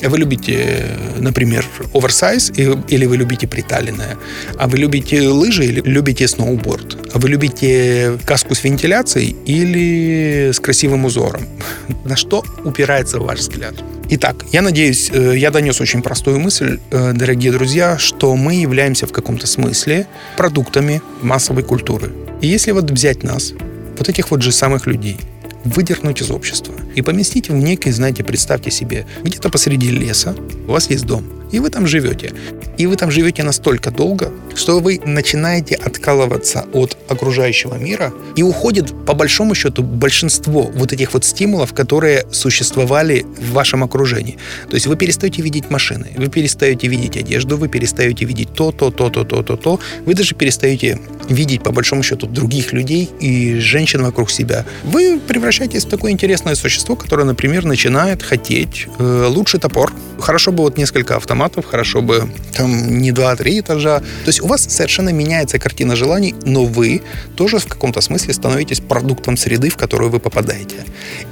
Вы 0.03 0.17
любите, 0.17 0.97
например, 1.19 1.67
оверсайз, 1.93 2.51
или 2.57 3.05
вы 3.05 3.19
любите 3.19 3.47
приталенное, 3.47 4.17
а 4.59 4.67
вы 4.67 4.79
любите 4.79 5.29
лыжи 5.29 5.67
или 5.67 5.83
любите 5.85 6.27
сноуборд, 6.27 6.97
а 7.13 7.19
вы 7.19 7.29
любите 7.29 8.19
каску 8.25 8.55
с 8.55 8.65
вентиляцией 8.65 9.37
или 9.45 10.53
с 10.53 10.61
красивым 10.61 11.05
узором. 11.05 11.47
На 12.05 12.17
что 12.17 12.43
упирается 12.65 13.21
ваш 13.21 13.41
взгляд? 13.41 13.75
Итак, 14.09 14.45
я 14.53 14.63
надеюсь, 14.63 15.11
э, 15.13 15.35
я 15.37 15.51
донес 15.51 15.81
очень 15.81 16.03
простую 16.03 16.41
мысль, 16.41 16.81
э, 16.91 17.13
дорогие 17.15 17.53
друзья, 17.53 17.99
что 17.99 18.35
мы 18.35 18.55
являемся 18.55 19.07
в 19.07 19.13
каком-то 19.13 19.47
смысле 19.47 20.07
продуктами 20.37 21.03
массовой 21.21 21.63
культуры. 21.63 22.11
И 22.41 22.49
если 22.49 22.73
вот 22.73 22.91
взять 22.91 23.23
нас, 23.23 23.53
вот 24.01 24.09
этих 24.09 24.33
вот 24.33 24.43
же 24.43 24.51
самых 24.51 24.87
людей, 24.87 25.19
выдернуть 25.65 26.23
из 26.23 26.31
общества. 26.31 26.75
И 26.97 27.03
поместить 27.03 27.51
в 27.51 27.55
некий, 27.55 27.93
знаете, 27.93 28.25
представьте 28.25 28.71
себе, 28.71 29.07
где-то 29.23 29.51
посреди 29.51 29.91
леса 29.91 30.35
у 30.67 30.73
вас 30.73 30.91
есть 30.91 31.07
дом, 31.07 31.25
и 31.53 31.59
вы 31.59 31.71
там 31.71 31.87
живете. 31.87 32.33
И 32.79 32.87
вы 32.87 32.97
там 32.97 33.11
живете 33.11 33.43
настолько 33.43 33.91
долго, 33.91 34.33
что 34.55 34.81
вы 34.81 35.01
начинаете 35.05 35.75
откалываться 35.75 36.67
от 36.73 36.97
окружающего 37.09 37.75
мира, 37.75 38.13
и 38.37 38.43
уходит, 38.43 38.93
по 39.07 39.15
большому 39.15 39.55
счету, 39.55 39.83
большинство 39.83 40.71
вот 40.75 40.93
этих 40.93 41.13
вот 41.15 41.25
стимулов, 41.25 41.75
которые 41.75 42.27
существовали 42.31 43.27
в 43.39 43.53
вашем 43.53 43.85
окружении. 43.85 44.39
То 44.69 44.75
есть 44.75 44.87
вы 44.87 44.97
перестаете 44.97 45.43
видеть 45.43 45.71
машины, 45.71 46.13
вы 46.17 46.29
перестаете 46.29 46.89
видеть 46.89 47.17
одежду, 47.17 47.57
вы 47.57 47.69
перестаете 47.69 48.25
видеть 48.25 48.53
то, 48.55 48.73
то, 48.73 48.91
то, 48.91 49.11
то, 49.11 49.25
то, 49.25 49.43
то, 49.43 49.57
то. 49.57 49.81
Вы 50.07 50.15
даже 50.15 50.35
перестаете 50.35 50.99
видеть, 51.29 51.63
по 51.63 51.73
большому 51.73 52.03
счету, 52.03 52.27
других 52.27 52.73
людей 52.73 53.11
и 53.21 53.59
женщин 53.59 54.03
вокруг 54.03 54.31
себя. 54.31 54.65
Вы 54.85 55.21
превращаетесь 55.21 55.85
в 55.85 55.89
такое 55.89 56.13
интересное 56.13 56.55
существо, 56.55 56.97
которое, 56.97 57.25
например, 57.25 57.65
начинает 57.65 58.23
хотеть 58.23 58.87
э, 58.99 59.27
лучший 59.29 59.61
топор. 59.61 59.93
Хорошо 60.19 60.53
бы 60.53 60.63
вот 60.63 60.79
несколько 60.79 61.17
автоматов, 61.17 61.40
хорошо 61.67 62.03
бы 62.03 62.29
там 62.57 62.99
не 62.99 63.13
два-три 63.13 63.61
этажа. 63.61 64.01
То 64.01 64.29
есть 64.29 64.43
у 64.43 64.47
вас 64.47 64.63
совершенно 64.69 65.11
меняется 65.11 65.59
картина 65.59 65.97
желаний, 65.97 66.35
но 66.45 66.65
вы 66.65 67.03
тоже 67.37 67.59
в 67.59 67.67
каком-то 67.67 68.01
смысле 68.01 68.35
становитесь 68.35 68.81
продуктом 68.81 69.37
среды, 69.37 69.71
в 69.71 69.77
которую 69.77 70.11
вы 70.11 70.21
попадаете. 70.21 70.77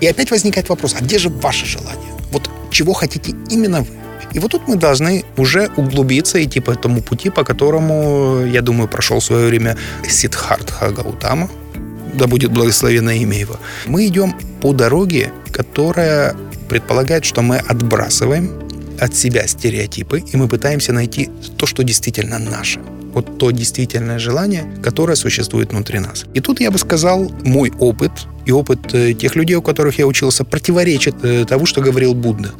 И 0.00 0.06
опять 0.06 0.30
возникает 0.30 0.68
вопрос, 0.68 0.94
а 0.98 1.04
где 1.04 1.18
же 1.18 1.28
ваше 1.28 1.66
желание? 1.66 2.12
Вот 2.32 2.50
чего 2.70 2.92
хотите 2.92 3.34
именно 3.50 3.80
вы? 3.80 3.88
И 4.34 4.38
вот 4.40 4.50
тут 4.50 4.68
мы 4.68 4.76
должны 4.76 5.24
уже 5.36 5.70
углубиться, 5.76 6.42
идти 6.42 6.60
по 6.60 6.70
этому 6.70 7.00
пути, 7.00 7.30
по 7.30 7.44
которому, 7.44 8.44
я 8.44 8.60
думаю, 8.60 8.88
прошел 8.88 9.20
в 9.20 9.24
свое 9.24 9.46
время 9.46 9.76
Сиддхартха 10.06 10.90
Гаутама, 10.90 11.48
да 12.14 12.26
будет 12.26 12.50
благословено 12.50 13.10
имя 13.10 13.38
его. 13.38 13.56
Мы 13.86 14.06
идем 14.06 14.34
по 14.60 14.72
дороге, 14.72 15.32
которая 15.50 16.36
предполагает, 16.68 17.24
что 17.24 17.42
мы 17.42 17.56
отбрасываем 17.56 18.67
от 19.00 19.14
себя 19.14 19.46
стереотипы, 19.46 20.20
и 20.20 20.36
мы 20.36 20.48
пытаемся 20.48 20.92
найти 20.92 21.30
то, 21.56 21.66
что 21.66 21.82
действительно 21.82 22.38
наше 22.38 22.80
вот 23.12 23.38
то 23.38 23.50
действительное 23.50 24.18
желание, 24.18 24.64
которое 24.82 25.16
существует 25.16 25.72
внутри 25.72 25.98
нас. 25.98 26.24
И 26.34 26.40
тут 26.40 26.60
я 26.60 26.70
бы 26.70 26.78
сказал, 26.78 27.30
мой 27.44 27.72
опыт 27.78 28.12
и 28.46 28.52
опыт 28.52 28.94
э, 28.94 29.14
тех 29.14 29.36
людей, 29.36 29.56
у 29.56 29.62
которых 29.62 29.98
я 29.98 30.06
учился, 30.06 30.44
противоречит 30.44 31.14
э, 31.22 31.44
того, 31.44 31.66
что 31.66 31.80
говорил 31.80 32.14
Будда. 32.14 32.50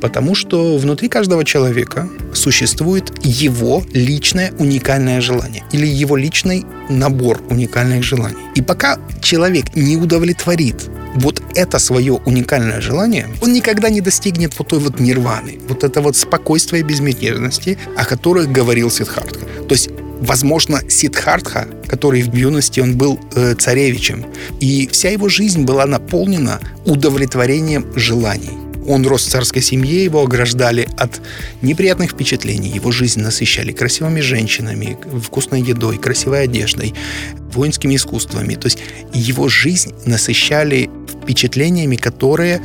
Потому 0.00 0.34
что 0.34 0.78
внутри 0.78 1.08
каждого 1.08 1.44
человека 1.44 2.08
существует 2.32 3.12
его 3.22 3.82
личное 3.92 4.52
уникальное 4.58 5.20
желание 5.20 5.62
или 5.72 5.86
его 5.86 6.16
личный 6.16 6.64
набор 6.88 7.42
уникальных 7.50 8.02
желаний. 8.02 8.36
И 8.54 8.62
пока 8.62 8.98
человек 9.22 9.76
не 9.76 9.96
удовлетворит 9.96 10.88
вот 11.16 11.42
это 11.54 11.78
свое 11.78 12.12
уникальное 12.12 12.80
желание, 12.80 13.28
он 13.42 13.52
никогда 13.52 13.90
не 13.90 14.00
достигнет 14.00 14.58
вот 14.58 14.68
той 14.68 14.78
вот 14.78 15.00
нирваны, 15.00 15.58
вот 15.68 15.84
это 15.84 16.00
вот 16.00 16.16
спокойствия 16.16 16.80
и 16.80 16.82
безмятежности, 16.82 17.78
о 17.96 18.04
которых 18.04 18.50
говорил 18.50 18.90
Сиддхартха. 18.90 19.40
То 19.68 19.74
есть 19.74 19.90
Возможно, 20.18 20.80
Сиддхартха, 20.88 21.68
который 21.88 22.22
в 22.22 22.34
юности 22.34 22.80
он 22.80 22.96
был 22.96 23.20
э, 23.34 23.54
царевичем, 23.54 24.24
и 24.60 24.88
вся 24.90 25.10
его 25.10 25.28
жизнь 25.28 25.64
была 25.64 25.84
наполнена 25.84 26.58
удовлетворением 26.86 27.86
желаний. 27.94 28.56
Он 28.88 29.06
рос 29.06 29.26
в 29.26 29.28
царской 29.28 29.62
семье, 29.62 30.04
его 30.04 30.22
ограждали 30.22 30.88
от 30.96 31.20
неприятных 31.60 32.12
впечатлений. 32.12 32.68
Его 32.68 32.92
жизнь 32.92 33.20
насыщали 33.20 33.72
красивыми 33.72 34.20
женщинами, 34.20 34.96
вкусной 35.22 35.60
едой, 35.60 35.98
красивой 35.98 36.44
одеждой, 36.44 36.94
воинскими 37.56 37.96
искусствами. 37.96 38.54
То 38.54 38.66
есть 38.66 38.78
его 39.12 39.48
жизнь 39.48 39.94
насыщали 40.04 40.90
впечатлениями, 41.22 41.96
которые 41.96 42.60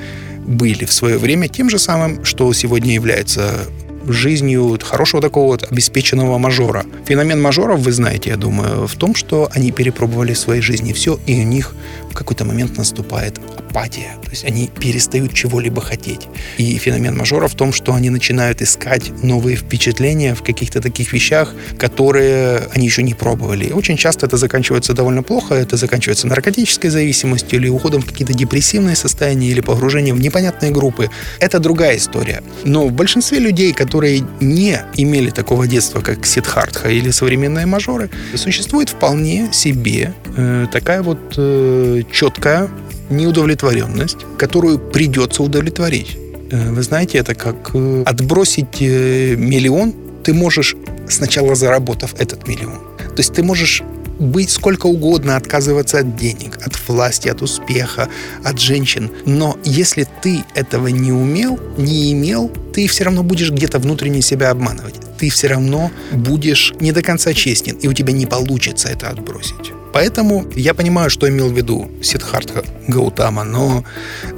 были 0.45 0.86
в 0.86 0.93
свое 0.93 1.17
время 1.17 1.48
тем 1.48 1.69
же 1.69 1.79
самым, 1.79 2.24
что 2.25 2.51
сегодня 2.53 2.93
является 2.93 3.67
жизнью 4.07 4.79
хорошего 4.81 5.21
такого 5.21 5.48
вот 5.48 5.71
обеспеченного 5.71 6.38
мажора. 6.38 6.86
Феномен 7.05 7.41
мажоров, 7.41 7.79
вы 7.79 7.91
знаете, 7.91 8.31
я 8.31 8.38
думаю, 8.38 8.88
в 8.88 8.95
том, 8.95 9.15
что 9.15 9.50
они 9.53 9.71
перепробовали 9.71 10.33
в 10.33 10.39
своей 10.39 10.62
жизни 10.62 10.93
все, 10.93 11.19
и 11.27 11.39
у 11.39 11.43
них 11.43 11.75
в 12.12 12.13
какой-то 12.13 12.46
момент 12.46 12.77
наступает 12.77 13.39
апатия. 13.58 14.12
То 14.24 14.30
есть 14.30 14.46
они 14.46 14.68
перестают 14.68 15.34
чего-либо 15.34 15.82
хотеть. 15.82 16.27
И 16.58 16.77
феномен 16.77 17.18
мажора 17.18 17.48
в 17.48 17.56
том, 17.56 17.74
что 17.74 17.94
они 17.94 18.10
начинают 18.10 18.62
искать 18.62 19.12
новые 19.24 19.56
впечатления 19.56 20.36
в 20.36 20.44
каких-то 20.44 20.82
таких 20.82 21.13
вещах, 21.13 21.53
которые 21.77 22.68
они 22.75 22.86
еще 22.86 23.03
не 23.03 23.13
пробовали. 23.13 23.65
И 23.65 23.72
очень 23.74 23.98
часто 23.98 24.25
это 24.25 24.38
заканчивается 24.38 24.94
довольно 24.94 25.24
плохо. 25.24 25.56
Это 25.56 25.77
заканчивается 25.77 26.27
наркотической 26.27 26.89
зависимостью 26.89 27.60
или 27.60 27.70
уходом 27.70 28.01
в 28.01 28.06
какие-то 28.06 28.34
депрессивные 28.34 28.96
состояния 28.96 29.48
или 29.48 29.62
погружением 29.62 30.18
в 30.18 30.22
непонятные 30.22 30.72
группы. 30.72 31.10
Это 31.39 31.60
другая 31.60 31.98
история. 31.98 32.44
Но 32.63 32.88
в 32.88 32.91
большинстве 32.91 33.39
людей, 33.39 33.74
которые 33.74 34.24
не 34.39 34.80
имели 34.98 35.30
такого 35.30 35.68
детства, 35.68 36.01
как 36.01 36.25
Сидхартха 36.25 36.89
или 36.89 37.12
современные 37.12 37.65
мажоры, 37.65 38.10
существует 38.36 38.89
вполне 38.89 39.50
себе 39.53 40.13
э, 40.36 40.68
такая 40.72 41.01
вот 41.01 41.20
э, 41.38 42.00
четкая 42.03 42.70
неудовлетворенность, 43.10 44.17
которую 44.38 44.79
придется 44.79 45.43
удовлетворить. 45.43 46.17
Э, 46.51 46.72
вы 46.72 46.84
знаете, 46.84 47.17
это 47.17 47.36
как 47.36 47.72
э, 47.74 48.03
отбросить 48.05 48.81
э, 48.81 49.36
миллион, 49.38 49.93
ты 50.24 50.34
можешь 50.34 50.75
сначала 51.10 51.55
заработав 51.55 52.13
этот 52.20 52.48
миллион. 52.48 52.79
То 52.98 53.17
есть 53.17 53.34
ты 53.34 53.43
можешь 53.43 53.84
быть 54.20 54.51
сколько 54.51 54.85
угодно, 54.85 55.35
отказываться 55.35 56.00
от 56.00 56.16
денег, 56.16 56.59
от 56.66 56.77
власти, 56.87 57.27
от 57.27 57.42
успеха, 57.42 58.07
от 58.44 58.59
женщин. 58.59 59.09
Но 59.25 59.57
если 59.64 60.07
ты 60.22 60.44
этого 60.53 60.87
не 60.87 61.11
умел, 61.11 61.59
не 61.77 62.11
имел, 62.11 62.51
ты 62.74 62.87
все 62.87 63.05
равно 63.05 63.24
будешь 63.24 63.51
где-то 63.51 63.79
внутренне 63.79 64.22
себя 64.22 64.51
обманывать. 64.51 64.96
Ты 65.18 65.29
все 65.29 65.48
равно 65.48 65.92
будешь 66.11 66.74
не 66.79 66.92
до 66.92 67.01
конца 67.01 67.33
честен, 67.33 67.75
и 67.75 67.87
у 67.87 67.94
тебя 67.94 68.14
не 68.14 68.27
получится 68.27 68.90
это 68.90 69.09
отбросить. 69.09 69.72
Поэтому 69.94 70.46
я 70.56 70.74
понимаю, 70.74 71.10
что 71.10 71.27
имел 71.27 71.50
в 71.50 71.58
виду 71.58 71.90
Сиддхартха 72.01 72.64
Гаутама, 72.88 73.44
но 73.44 73.84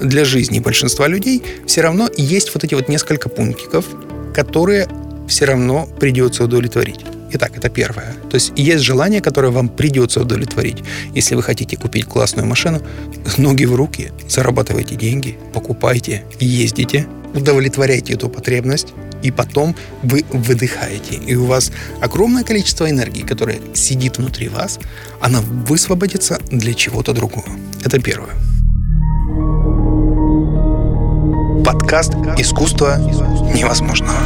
для 0.02 0.26
жизни 0.26 0.60
большинства 0.60 1.08
людей 1.08 1.44
все 1.68 1.82
равно 1.82 2.10
есть 2.18 2.54
вот 2.54 2.64
эти 2.64 2.76
вот 2.76 2.90
несколько 2.90 3.30
пунктиков, 3.30 3.86
которые 4.34 4.88
все 5.28 5.46
равно 5.46 5.88
придется 6.00 6.44
удовлетворить. 6.44 7.00
Итак, 7.36 7.52
это 7.56 7.70
первое. 7.70 8.14
То 8.30 8.36
есть 8.36 8.54
есть 8.56 8.84
желание, 8.84 9.20
которое 9.20 9.52
вам 9.52 9.68
придется 9.68 10.22
удовлетворить. 10.22 10.84
Если 11.16 11.34
вы 11.34 11.42
хотите 11.42 11.78
купить 11.78 12.06
классную 12.06 12.48
машину, 12.48 12.82
ноги 13.38 13.66
в 13.66 13.74
руки, 13.74 14.12
зарабатывайте 14.28 14.96
деньги, 14.96 15.38
покупайте, 15.52 16.26
ездите, 16.40 17.08
удовлетворяйте 17.34 18.14
эту 18.14 18.30
потребность, 18.30 18.94
и 19.24 19.32
потом 19.32 19.76
вы 20.04 20.24
выдыхаете. 20.32 21.16
И 21.16 21.36
у 21.36 21.46
вас 21.46 21.72
огромное 22.02 22.44
количество 22.44 22.90
энергии, 22.90 23.22
которая 23.22 23.58
сидит 23.74 24.18
внутри 24.18 24.50
вас, 24.50 24.80
она 25.22 25.42
высвободится 25.42 26.40
для 26.52 26.74
чего-то 26.74 27.14
другого. 27.14 27.48
Это 27.84 28.00
первое. 28.00 28.34
Подкаст 31.66 32.14
«Искусство 32.38 32.98
невозможного». 33.56 34.20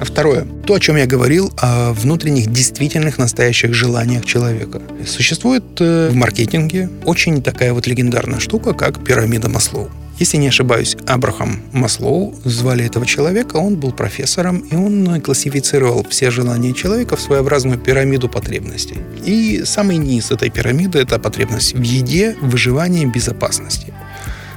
Второе. 0.00 0.46
То, 0.66 0.74
о 0.74 0.80
чем 0.80 0.96
я 0.96 1.06
говорил, 1.06 1.52
о 1.56 1.92
внутренних, 1.92 2.52
действительных, 2.52 3.18
настоящих 3.18 3.74
желаниях 3.74 4.26
человека. 4.26 4.82
Существует 5.06 5.64
э, 5.80 6.10
в 6.10 6.14
маркетинге 6.14 6.90
очень 7.04 7.42
такая 7.42 7.72
вот 7.72 7.86
легендарная 7.86 8.38
штука, 8.38 8.74
как 8.74 9.02
пирамида 9.02 9.48
Маслоу. 9.48 9.90
Если 10.18 10.36
не 10.36 10.48
ошибаюсь, 10.48 10.96
Абрахам 11.06 11.60
Маслоу 11.72 12.34
звали 12.44 12.84
этого 12.84 13.04
человека, 13.04 13.56
он 13.56 13.76
был 13.76 13.92
профессором, 13.92 14.58
и 14.60 14.76
он 14.76 15.20
классифицировал 15.20 16.06
все 16.08 16.30
желания 16.30 16.72
человека 16.72 17.16
в 17.16 17.20
своеобразную 17.20 17.78
пирамиду 17.78 18.28
потребностей. 18.28 18.98
И 19.24 19.62
самый 19.64 19.96
низ 19.96 20.30
этой 20.30 20.50
пирамиды– 20.50 20.98
это 21.00 21.18
потребность 21.18 21.74
в 21.74 21.82
еде, 21.82 22.36
выживании, 22.40 23.06
безопасности. 23.06 23.92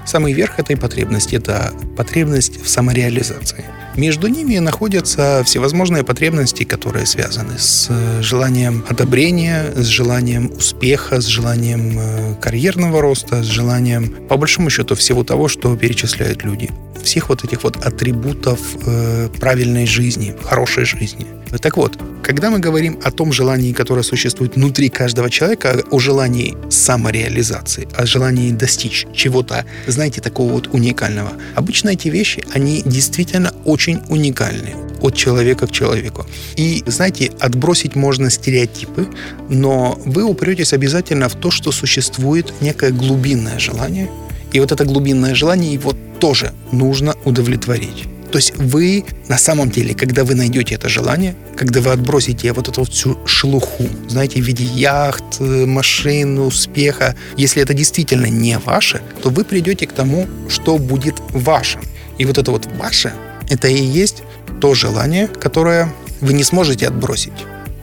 Самый 0.06 0.34
верх 0.34 0.60
этой 0.60 0.78
потребности– 0.78 1.36
это 1.38 1.74
потребность 1.98 2.64
в 2.64 2.70
самореализации– 2.70 3.66
между 3.98 4.28
ними 4.28 4.60
находятся 4.60 5.42
всевозможные 5.44 6.04
потребности, 6.04 6.64
которые 6.64 7.06
связаны 7.06 7.58
с 7.58 7.88
э, 7.90 8.22
желанием 8.22 8.86
одобрения, 8.88 9.74
с 9.76 9.88
желанием 9.88 10.52
успеха, 10.56 11.20
с 11.20 11.26
желанием 11.26 12.00
э, 12.00 12.36
карьерного 12.40 13.02
роста, 13.02 13.44
с 13.44 13.48
желанием, 13.48 14.28
по 14.30 14.38
большому 14.38 14.70
счету, 14.70 14.96
всего 14.96 15.24
того, 15.24 15.48
что 15.48 15.76
перечисляют 15.76 16.44
люди. 16.44 16.70
Всех 17.04 17.30
вот 17.30 17.44
этих 17.44 17.64
вот 17.64 17.78
атрибутов 17.78 18.60
э, 18.86 19.30
правильной 19.40 19.88
жизни, 19.88 20.36
хорошей 20.44 20.86
жизни. 20.86 21.26
Так 21.62 21.78
вот, 21.78 21.98
когда 22.24 22.50
мы 22.50 22.60
говорим 22.60 23.00
о 23.04 23.12
том 23.12 23.32
желании, 23.32 23.72
которое 23.72 24.04
существует 24.04 24.56
внутри 24.56 24.90
каждого 24.90 25.30
человека, 25.30 25.82
о 25.90 26.00
желании 26.00 26.58
самореализации, 26.70 27.88
о 27.96 28.06
желании 28.06 28.52
достичь 28.52 29.08
чего-то, 29.14 29.64
знаете, 29.88 30.20
такого 30.20 30.52
вот 30.52 30.68
уникального, 30.68 31.32
обычно 31.56 31.90
эти 31.90 32.10
вещи, 32.10 32.44
они 32.54 32.82
действительно 32.86 33.54
очень 33.64 33.87
уникальны 34.10 34.76
от 35.02 35.16
человека 35.16 35.68
к 35.68 35.72
человеку. 35.72 36.26
И, 36.56 36.84
знаете, 36.86 37.32
отбросить 37.40 37.96
можно 37.96 38.30
стереотипы, 38.30 39.08
но 39.50 40.00
вы 40.06 40.24
упретесь 40.24 40.74
обязательно 40.74 41.30
в 41.30 41.36
то, 41.36 41.52
что 41.52 41.72
существует 41.72 42.54
некое 42.62 42.92
глубинное 42.92 43.60
желание, 43.60 44.10
и 44.52 44.60
вот 44.60 44.72
это 44.72 44.86
глубинное 44.86 45.36
желание 45.36 45.74
его 45.74 45.94
тоже 46.20 46.52
нужно 46.72 47.16
удовлетворить. 47.26 48.06
То 48.32 48.38
есть 48.40 48.54
вы 48.58 49.06
на 49.30 49.38
самом 49.38 49.70
деле, 49.70 49.94
когда 49.94 50.24
вы 50.24 50.36
найдете 50.36 50.76
это 50.76 50.90
желание, 50.90 51.36
когда 51.56 51.80
вы 51.80 51.92
отбросите 51.92 52.52
вот 52.54 52.68
эту 52.68 52.84
всю 52.84 53.18
шелуху, 53.26 53.88
знаете, 54.10 54.42
в 54.42 54.46
виде 54.46 54.64
яхт, 54.64 55.40
э, 55.40 55.66
машин, 55.66 56.40
успеха, 56.40 57.16
если 57.38 57.62
это 57.62 57.74
действительно 57.74 58.26
не 58.26 58.58
ваше, 58.58 59.02
то 59.24 59.30
вы 59.30 59.44
придете 59.44 59.88
к 59.88 59.94
тому, 59.94 60.28
что 60.50 60.78
будет 60.78 61.16
вашим. 61.30 61.82
И 62.18 62.26
вот 62.26 62.38
это 62.38 62.52
вот 62.52 62.68
ваше, 62.78 63.14
это 63.50 63.68
и 63.68 63.82
есть 63.82 64.24
то 64.62 64.74
желание, 64.74 65.28
которое 65.28 65.94
вы 66.22 66.34
не 66.34 66.44
сможете 66.44 66.88
отбросить. 66.88 67.34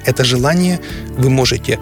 Это 0.04 0.24
желание 0.24 0.80
вы 1.16 1.30
можете 1.30 1.78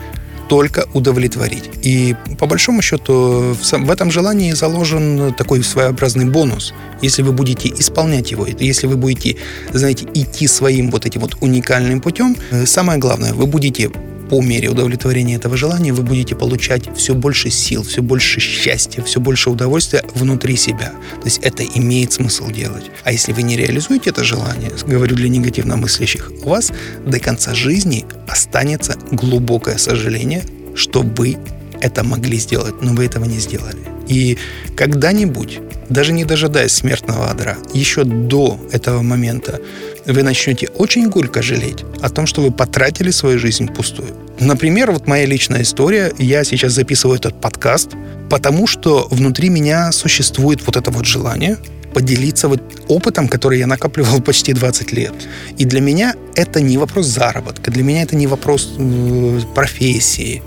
только 0.49 0.87
удовлетворить. 0.93 1.71
И 1.83 2.15
по 2.39 2.47
большому 2.47 2.83
счету 2.83 3.57
в 3.59 3.91
этом 3.91 4.11
желании 4.11 4.53
заложен 4.53 5.33
такой 5.35 5.63
своеобразный 5.65 6.27
бонус. 6.27 6.75
Если 7.01 7.23
вы 7.23 7.33
будете 7.33 7.69
исполнять 7.71 8.33
его, 8.33 8.47
если 8.47 8.87
вы 8.87 8.97
будете, 8.97 9.37
знаете, 9.73 10.07
идти 10.15 10.47
своим 10.47 10.91
вот 10.91 11.07
этим 11.07 11.23
вот 11.23 11.37
уникальным 11.41 12.01
путем, 12.01 12.37
э, 12.51 12.67
самое 12.67 12.99
главное, 12.99 13.33
вы 13.33 13.47
будете 13.47 13.91
по 14.29 14.41
мере 14.41 14.69
удовлетворения 14.69 15.37
этого 15.37 15.57
желания 15.57 15.93
вы 15.93 16.03
будете 16.03 16.35
получать 16.35 16.89
все 16.97 17.15
больше 17.15 17.51
сил, 17.51 17.83
все 17.83 18.03
больше 18.03 18.41
счастья, 18.41 19.03
все 19.03 19.21
больше 19.21 19.51
удовольствия 19.51 20.03
внутри 20.15 20.57
себя. 20.57 20.93
То 21.21 21.25
есть 21.25 21.39
это 21.43 21.65
имеет 21.65 22.13
смысл 22.13 22.51
делать. 22.51 22.91
А 23.05 23.13
если 23.13 23.33
вы 23.33 23.43
не 23.43 23.57
реализуете 23.57 24.11
это 24.11 24.25
желание, 24.25 24.71
говорю 24.87 25.17
для 25.17 25.29
негативно 25.29 25.77
мыслящих, 25.77 26.33
у 26.45 26.51
вас 26.51 26.73
до 27.07 27.19
конца 27.21 27.55
жизни 27.55 28.05
останется 28.27 28.97
глубокое 29.11 29.79
сожаление, 29.79 30.45
что 30.75 31.03
вы 31.03 31.37
это 31.81 32.05
могли 32.05 32.39
сделать, 32.39 32.81
но 32.81 32.93
вы 32.93 33.07
этого 33.07 33.25
не 33.25 33.39
сделали. 33.39 33.79
И 34.09 34.39
когда-нибудь, 34.77 35.59
даже 35.89 36.13
не 36.13 36.25
дожидаясь 36.25 36.73
смертного 36.73 37.29
адра, 37.31 37.59
еще 37.75 38.05
до 38.05 38.59
этого 38.73 39.03
момента, 39.03 39.61
вы 40.07 40.23
начнете 40.23 40.69
очень 40.77 41.09
горько 41.09 41.43
жалеть 41.43 41.85
о 42.01 42.09
том, 42.11 42.27
что 42.27 42.43
вы 42.43 42.51
потратили 42.51 43.11
свою 43.11 43.39
жизнь 43.39 43.69
пустую. 43.69 44.09
Например, 44.41 44.91
вот 44.91 45.07
моя 45.07 45.27
личная 45.27 45.63
история. 45.63 46.13
Я 46.19 46.45
сейчас 46.45 46.73
записываю 46.73 47.19
этот 47.19 47.41
подкаст, 47.41 47.91
потому 48.29 48.67
что 48.67 49.07
внутри 49.11 49.49
меня 49.49 49.93
существует 49.93 50.67
вот 50.67 50.77
это 50.77 50.91
вот 50.91 51.05
желание 51.05 51.59
поделиться 51.95 52.49
вот 52.49 52.63
опытом, 52.89 53.29
который 53.29 53.59
я 53.59 53.67
накапливал 53.67 54.21
почти 54.25 54.53
20 54.53 54.93
лет. 54.93 55.15
И 55.59 55.65
для 55.65 55.81
меня 55.81 56.15
это 56.35 56.61
не 56.61 56.79
вопрос 56.79 57.07
заработка, 57.07 57.71
для 57.71 57.83
меня 57.83 58.03
это 58.03 58.17
не 58.17 58.27
вопрос 58.27 58.75
э, 58.79 59.41
профессии. 59.55 60.43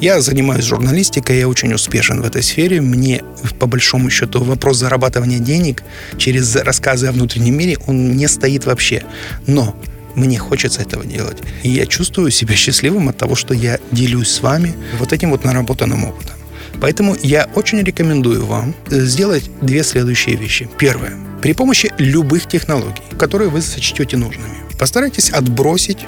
Я 0.00 0.20
занимаюсь 0.22 0.64
журналистикой, 0.64 1.38
я 1.38 1.48
очень 1.48 1.74
успешен 1.74 2.22
в 2.22 2.24
этой 2.24 2.42
сфере. 2.42 2.80
Мне, 2.80 3.22
по 3.58 3.66
большому 3.66 4.08
счету, 4.08 4.42
вопрос 4.42 4.78
зарабатывания 4.78 5.38
денег 5.38 5.82
через 6.16 6.56
рассказы 6.56 7.08
о 7.08 7.12
внутреннем 7.12 7.58
мире, 7.58 7.76
он 7.86 8.16
не 8.16 8.26
стоит 8.26 8.64
вообще. 8.64 9.02
Но 9.46 9.76
мне 10.14 10.38
хочется 10.38 10.80
этого 10.80 11.04
делать. 11.04 11.38
И 11.62 11.68
я 11.68 11.86
чувствую 11.86 12.30
себя 12.30 12.56
счастливым 12.56 13.10
от 13.10 13.18
того, 13.18 13.34
что 13.34 13.54
я 13.54 13.78
делюсь 13.92 14.28
с 14.28 14.40
вами 14.40 14.74
вот 14.98 15.12
этим 15.12 15.30
вот 15.30 15.44
наработанным 15.44 16.04
опытом. 16.04 16.39
Поэтому 16.80 17.16
я 17.22 17.48
очень 17.54 17.82
рекомендую 17.82 18.46
вам 18.46 18.74
э, 18.90 19.00
сделать 19.00 19.50
две 19.60 19.82
следующие 19.82 20.36
вещи. 20.36 20.68
Первое. 20.78 21.12
При 21.42 21.52
помощи 21.52 21.92
любых 21.98 22.46
технологий, 22.46 23.02
которые 23.18 23.50
вы 23.50 23.62
сочтете 23.62 24.16
нужными, 24.16 24.56
постарайтесь 24.78 25.30
отбросить 25.30 25.98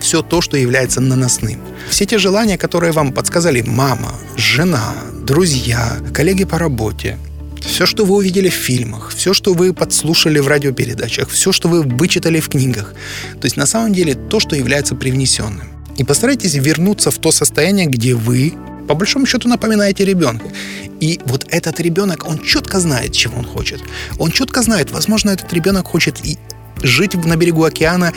все 0.00 0.22
то, 0.22 0.40
что 0.40 0.56
является 0.56 1.00
наносным. 1.00 1.60
Все 1.88 2.06
те 2.06 2.18
желания, 2.18 2.58
которые 2.58 2.92
вам 2.92 3.12
подсказали 3.12 3.62
мама, 3.62 4.14
жена, 4.36 4.94
друзья, 5.26 5.98
коллеги 6.12 6.44
по 6.44 6.58
работе, 6.58 7.18
все, 7.60 7.86
что 7.86 8.04
вы 8.04 8.16
увидели 8.16 8.48
в 8.48 8.54
фильмах, 8.54 9.12
все, 9.14 9.34
что 9.34 9.52
вы 9.52 9.74
подслушали 9.74 10.38
в 10.38 10.48
радиопередачах, 10.48 11.28
все, 11.28 11.52
что 11.52 11.68
вы 11.68 11.82
вычитали 11.82 12.40
в 12.40 12.48
книгах. 12.48 12.94
То 13.40 13.46
есть 13.46 13.56
на 13.56 13.66
самом 13.66 13.92
деле 13.92 14.14
то, 14.14 14.40
что 14.40 14.56
является 14.56 14.94
привнесенным. 14.94 15.68
И 15.98 16.04
постарайтесь 16.04 16.54
вернуться 16.54 17.10
в 17.10 17.18
то 17.18 17.30
состояние, 17.30 17.86
где 17.86 18.14
вы 18.14 18.54
по 18.88 18.94
большому 18.94 19.26
счету 19.26 19.48
напоминаете 19.48 20.04
ребенка. 20.04 20.46
И 21.00 21.20
вот 21.24 21.46
этот 21.50 21.80
ребенок, 21.80 22.26
он 22.28 22.38
четко 22.42 22.80
знает, 22.80 23.12
чего 23.12 23.38
он 23.38 23.44
хочет. 23.44 23.80
Он 24.18 24.30
четко 24.30 24.62
знает, 24.62 24.90
возможно, 24.90 25.30
этот 25.30 25.52
ребенок 25.52 25.86
хочет 25.86 26.24
и 26.24 26.38
жить 26.82 27.14
на 27.14 27.36
берегу 27.36 27.64
океана 27.64 28.12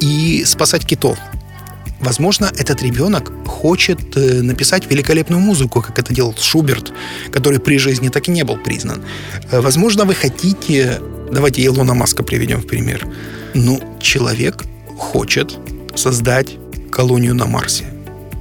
и 0.00 0.44
спасать 0.44 0.86
китов. 0.86 1.18
Возможно, 2.00 2.50
этот 2.56 2.82
ребенок 2.82 3.32
хочет 3.46 4.16
э, 4.16 4.42
написать 4.42 4.88
великолепную 4.88 5.40
музыку, 5.40 5.82
как 5.82 5.98
это 5.98 6.14
делал 6.14 6.34
Шуберт, 6.38 6.92
который 7.32 7.58
при 7.58 7.78
жизни 7.78 8.08
так 8.08 8.28
и 8.28 8.30
не 8.30 8.44
был 8.44 8.56
признан. 8.56 9.02
Э, 9.50 9.60
возможно, 9.60 10.04
вы 10.04 10.14
хотите... 10.14 11.00
Давайте 11.32 11.64
Илона 11.66 11.94
Маска 11.94 12.22
приведем 12.22 12.60
в 12.60 12.66
пример. 12.66 13.06
Ну, 13.54 13.80
человек 14.00 14.64
хочет 14.96 15.58
создать 15.96 16.56
колонию 16.90 17.34
на 17.34 17.46
Марсе 17.46 17.84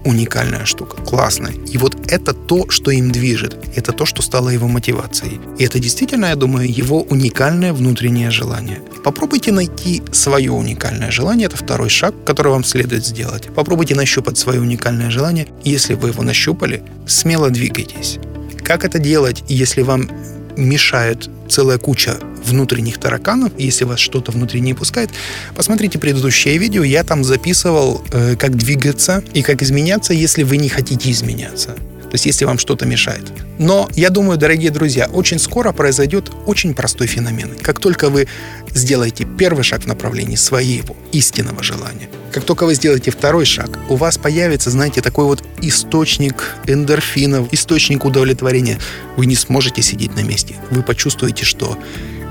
уникальная 0.07 0.65
штука, 0.65 1.01
классная. 1.01 1.53
И 1.73 1.77
вот 1.77 1.95
это 2.11 2.33
то, 2.33 2.69
что 2.69 2.91
им 2.91 3.11
движет, 3.11 3.57
это 3.75 3.91
то, 3.91 4.05
что 4.05 4.21
стало 4.21 4.49
его 4.49 4.67
мотивацией. 4.67 5.39
И 5.59 5.63
это 5.65 5.79
действительно, 5.79 6.27
я 6.27 6.35
думаю, 6.35 6.71
его 6.71 7.01
уникальное 7.03 7.73
внутреннее 7.73 8.31
желание. 8.31 8.81
Попробуйте 9.03 9.51
найти 9.51 10.01
свое 10.11 10.51
уникальное 10.51 11.11
желание, 11.11 11.47
это 11.47 11.57
второй 11.57 11.89
шаг, 11.89 12.15
который 12.25 12.51
вам 12.51 12.63
следует 12.63 13.05
сделать. 13.05 13.49
Попробуйте 13.53 13.95
нащупать 13.95 14.37
свое 14.37 14.61
уникальное 14.61 15.09
желание, 15.09 15.47
если 15.63 15.93
вы 15.93 16.09
его 16.09 16.23
нащупали, 16.23 16.83
смело 17.05 17.49
двигайтесь. 17.49 18.19
Как 18.63 18.85
это 18.85 18.99
делать, 18.99 19.43
если 19.47 19.81
вам 19.81 20.09
мешает 20.57 21.29
целая 21.49 21.77
куча 21.77 22.17
внутренних 22.45 22.97
тараканов, 22.97 23.51
если 23.57 23.85
вас 23.85 23.99
что-то 23.99 24.31
внутри 24.31 24.61
не 24.61 24.73
пускает, 24.73 25.09
посмотрите 25.55 25.99
предыдущее 25.99 26.57
видео, 26.57 26.83
я 26.83 27.03
там 27.03 27.23
записывал, 27.23 28.03
э, 28.11 28.35
как 28.35 28.55
двигаться 28.55 29.23
и 29.33 29.41
как 29.41 29.61
изменяться, 29.61 30.13
если 30.13 30.43
вы 30.43 30.57
не 30.57 30.69
хотите 30.69 31.11
изменяться. 31.11 31.75
То 32.09 32.15
есть, 32.15 32.25
если 32.25 32.45
вам 32.45 32.57
что-то 32.57 32.85
мешает. 32.85 33.25
Но 33.59 33.89
я 33.95 34.09
думаю, 34.09 34.37
дорогие 34.37 34.71
друзья, 34.71 35.07
очень 35.11 35.39
скоро 35.39 35.71
произойдет 35.73 36.31
очень 36.45 36.73
простой 36.73 37.07
феномен. 37.07 37.57
Как 37.61 37.79
только 37.79 38.09
вы 38.09 38.27
сделаете 38.73 39.25
первый 39.25 39.63
шаг 39.63 39.81
в 39.81 39.87
направлении 39.87 40.35
своего 40.35 40.95
истинного 41.11 41.63
желания, 41.63 42.09
как 42.31 42.43
только 42.43 42.65
вы 42.65 42.75
сделаете 42.75 43.11
второй 43.11 43.45
шаг, 43.45 43.79
у 43.89 43.95
вас 43.95 44.17
появится, 44.17 44.69
знаете, 44.69 45.01
такой 45.01 45.25
вот 45.25 45.43
источник 45.61 46.55
эндорфинов, 46.67 47.51
источник 47.51 48.05
удовлетворения. 48.05 48.79
Вы 49.15 49.25
не 49.25 49.35
сможете 49.35 49.81
сидеть 49.81 50.15
на 50.15 50.21
месте. 50.21 50.55
Вы 50.69 50.83
почувствуете, 50.83 51.45
что 51.45 51.77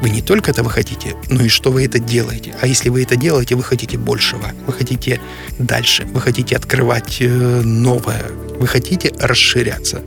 вы 0.02 0.10
не 0.10 0.22
только 0.22 0.50
этого 0.50 0.70
хотите, 0.70 1.14
но 1.30 1.44
и 1.44 1.48
что 1.48 1.70
вы 1.70 1.84
это 1.84 1.98
делаете. 1.98 2.54
А 2.60 2.66
если 2.66 2.90
вы 2.90 3.02
это 3.02 3.16
делаете, 3.16 3.54
вы 3.54 3.62
хотите 3.62 3.98
большего. 3.98 4.52
Вы 4.66 4.72
хотите 4.72 5.20
дальше. 5.58 6.04
Вы 6.12 6.20
хотите 6.20 6.56
открывать 6.56 7.18
э, 7.20 7.62
новое. 7.62 8.24
Вы 8.60 8.66
хотите 8.66 9.12
расширяться. 9.18 10.02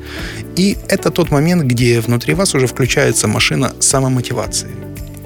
И 0.56 0.78
это 0.88 1.12
тот 1.12 1.32
момент, 1.32 1.63
где 1.63 2.02
внутри 2.02 2.34
вас 2.34 2.56
уже 2.56 2.67
включается 2.67 3.28
машина 3.28 3.73
самомотивации. 3.80 4.69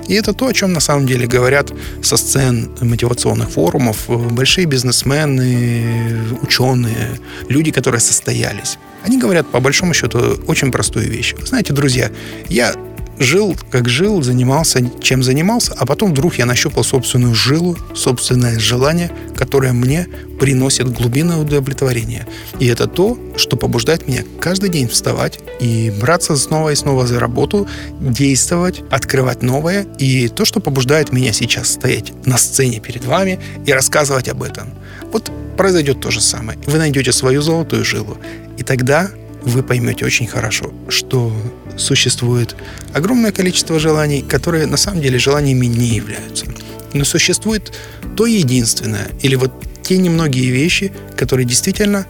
И 0.08 0.16
это 0.16 0.34
то, 0.34 0.48
о 0.48 0.54
чем 0.54 0.74
на 0.74 0.80
самом 0.80 1.08
деле 1.08 1.28
говорят 1.28 1.72
со 2.02 2.18
сцен 2.18 2.70
мотивационных 2.82 3.50
форумов 3.50 4.10
большие 4.34 4.66
бизнесмены, 4.66 6.20
ученые, 6.42 7.20
люди, 7.50 7.72
которые 7.72 8.02
состоялись. 8.02 8.78
Они 9.06 9.18
говорят, 9.18 9.48
по 9.48 9.60
большому 9.60 9.94
счету, 9.94 10.38
очень 10.48 10.72
простую 10.72 11.10
вещь. 11.10 11.36
Знаете, 11.46 11.74
друзья, 11.74 12.12
я 12.50 12.74
жил, 13.20 13.56
как 13.72 13.90
жил, 13.90 14.22
занимался, 14.22 14.82
чем 15.02 15.24
занимался, 15.24 15.74
а 15.78 15.86
потом 15.86 16.12
вдруг 16.12 16.36
я 16.36 16.46
нащупал 16.46 16.84
собственную 16.84 17.36
жилу, 17.36 17.78
собственное 17.96 18.60
желание, 18.60 19.12
которое 19.36 19.74
мне 19.74 20.08
приносит 20.40 20.92
глубинное 20.92 21.38
удовлетворение. 21.38 22.28
И 22.60 22.68
это 22.68 22.88
то, 22.88 23.18
что 23.38 23.56
побуждает 23.56 24.08
меня 24.08 24.24
каждый 24.40 24.70
день 24.70 24.88
вставать 24.88 25.40
и 25.60 25.92
браться 26.02 26.36
снова 26.36 26.70
и 26.70 26.76
снова 26.76 27.08
за 27.08 27.20
работу, 27.20 27.68
действовать, 28.00 28.84
открывать 28.90 29.42
новое. 29.42 29.86
И 30.00 30.28
то, 30.28 30.46
что 30.46 30.60
побуждает 30.60 31.12
меня 31.12 31.34
сейчас 31.34 31.72
стоять 31.72 32.14
на 32.26 32.38
сцене 32.38 32.80
перед 32.80 33.06
вами 33.06 33.40
и 33.66 33.72
рассказывать 33.72 34.28
об 34.28 34.44
этом. 34.44 34.74
Вот 35.12 35.32
произойдет 35.58 36.02
то 36.02 36.12
же 36.12 36.20
самое. 36.20 36.58
Вы 36.66 36.78
найдете 36.78 37.12
свою 37.12 37.42
золотую 37.42 37.86
жилу. 37.86 38.18
И 38.58 38.64
тогда 38.64 39.10
вы 39.44 39.62
поймете 39.62 40.06
очень 40.06 40.28
хорошо, 40.28 40.74
что 40.88 41.32
существует 41.78 42.56
огромное 42.94 43.32
количество 43.32 43.80
желаний, 43.80 44.22
которые 44.22 44.66
на 44.66 44.78
самом 44.78 45.02
деле 45.02 45.20
желаниями 45.20 45.66
не 45.66 45.88
являются. 45.88 46.46
Но 46.94 47.04
существует 47.06 47.74
то 48.16 48.26
единственное, 48.26 49.08
или 49.22 49.36
вот 49.36 49.52
те 49.82 49.98
немногие 49.98 50.52
вещи, 50.52 50.92
которые 51.18 51.46
действительно 51.46 52.06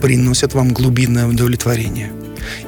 приносят 0.00 0.54
вам 0.54 0.72
глубинное 0.72 1.26
удовлетворение. 1.26 2.12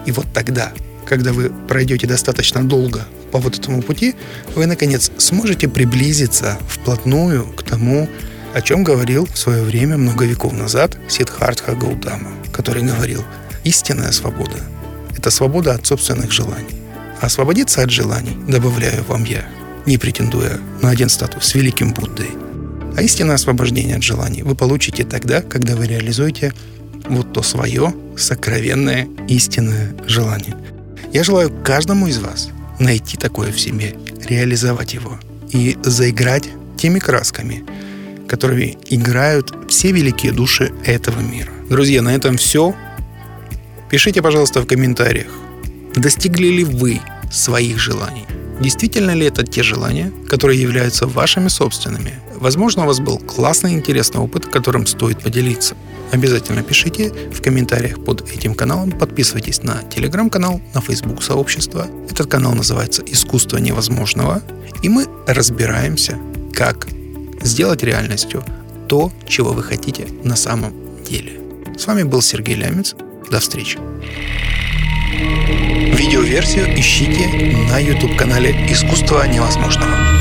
И 0.05 0.13
вот 0.13 0.27
тогда, 0.35 0.73
когда 1.07 1.33
вы 1.33 1.51
пройдете 1.69 2.07
достаточно 2.07 2.63
долго 2.63 3.07
по 3.31 3.39
вот 3.39 3.59
этому 3.59 3.83
пути, 3.83 4.17
вы, 4.57 4.67
наконец, 4.67 5.13
сможете 5.17 5.69
приблизиться 5.69 6.59
вплотную 6.69 7.45
к 7.47 7.63
тому, 7.63 8.09
о 8.53 8.61
чем 8.63 8.83
говорил 8.83 9.27
в 9.27 9.39
свое 9.39 9.63
время, 9.63 9.97
много 9.97 10.25
веков 10.25 10.53
назад, 10.53 10.99
Сиддхартха 11.09 11.77
Гаутама, 11.77 12.33
который 12.53 12.83
говорил, 12.83 13.25
истинная 13.63 14.11
свобода 14.11 14.57
это 15.21 15.31
свобода 15.31 15.75
от 15.75 15.87
собственных 15.87 16.33
желаний. 16.33 16.81
Освободиться 17.21 17.83
от 17.83 17.91
желаний, 17.91 18.35
добавляю 18.49 19.05
вам 19.05 19.25
я, 19.25 19.45
не 19.85 19.99
претендуя 19.99 20.59
на 20.81 20.89
один 20.89 21.11
статус 21.11 21.45
с 21.45 21.55
великим 21.55 21.93
Буддой. 21.93 22.31
А 22.97 23.03
истинное 23.03 23.35
освобождение 23.35 23.97
от 23.97 24.03
желаний 24.03 24.43
вы 24.43 24.55
получите 24.55 25.05
тогда, 25.05 25.43
когда 25.43 25.77
вы 25.77 25.87
реализуете 25.87 26.55
вот 27.07 27.35
то 27.35 27.43
свое 27.43 27.95
сокровенное 28.17 29.09
истинное 29.29 29.95
желание. 30.07 30.57
Я 31.13 31.23
желаю 31.23 31.51
каждому 31.65 32.07
из 32.07 32.19
вас 32.19 32.49
найти 32.79 33.19
такое 33.19 33.53
в 33.53 33.61
себе, 33.61 33.95
реализовать 34.27 34.95
его 34.95 35.19
и 35.51 35.77
заиграть 35.83 36.49
теми 36.79 36.99
красками, 36.99 37.63
которыми 38.27 38.79
играют 38.89 39.53
все 39.69 39.93
великие 39.93 40.33
души 40.33 40.73
этого 40.87 41.21
мира. 41.21 41.51
Друзья, 41.69 42.01
на 42.01 42.15
этом 42.15 42.39
все. 42.39 42.75
Пишите, 43.91 44.23
пожалуйста, 44.23 44.61
в 44.61 44.67
комментариях, 44.67 45.33
достигли 45.97 46.47
ли 46.47 46.65
вы 46.65 47.01
своих 47.33 47.81
желаний. 47.81 48.25
Действительно 48.61 49.11
ли 49.15 49.27
это 49.27 49.43
те 49.43 49.65
желания, 49.65 50.13
которые 50.29 50.63
являются 50.63 51.09
вашими 51.09 51.49
собственными? 51.49 52.13
Возможно, 52.37 52.85
у 52.85 52.87
вас 52.87 53.01
был 53.01 53.19
классный 53.19 53.73
интересный 53.73 54.21
опыт, 54.21 54.47
которым 54.47 54.87
стоит 54.87 55.21
поделиться. 55.21 55.75
Обязательно 56.13 56.63
пишите 56.63 57.13
в 57.33 57.43
комментариях 57.43 58.05
под 58.05 58.31
этим 58.31 58.55
каналом, 58.55 58.93
подписывайтесь 58.93 59.65
на 59.65 59.83
телеграм-канал, 59.83 60.61
на 60.73 60.81
Facebook 60.81 61.23
сообщество. 61.23 61.89
Этот 62.09 62.31
канал 62.31 62.53
называется 62.53 63.03
«Искусство 63.05 63.59
невозможного», 63.59 64.41
и 64.83 64.89
мы 64.89 65.07
разбираемся, 65.27 66.17
как 66.55 66.87
сделать 67.43 67.83
реальностью 67.83 68.45
то, 68.89 69.11
чего 69.27 69.53
вы 69.53 69.65
хотите 69.65 70.07
на 70.23 70.37
самом 70.37 70.73
деле. 71.03 71.41
С 71.77 71.87
вами 71.87 72.05
был 72.05 72.23
Сергей 72.23 72.55
Лямец. 72.55 72.95
До 73.31 73.39
встречи. 73.39 73.79
Видеоверсию 75.95 76.77
ищите 76.77 77.29
на 77.71 77.79
YouTube-канале 77.79 78.51
«Искусство 78.69 79.25
невозможного». 79.29 80.20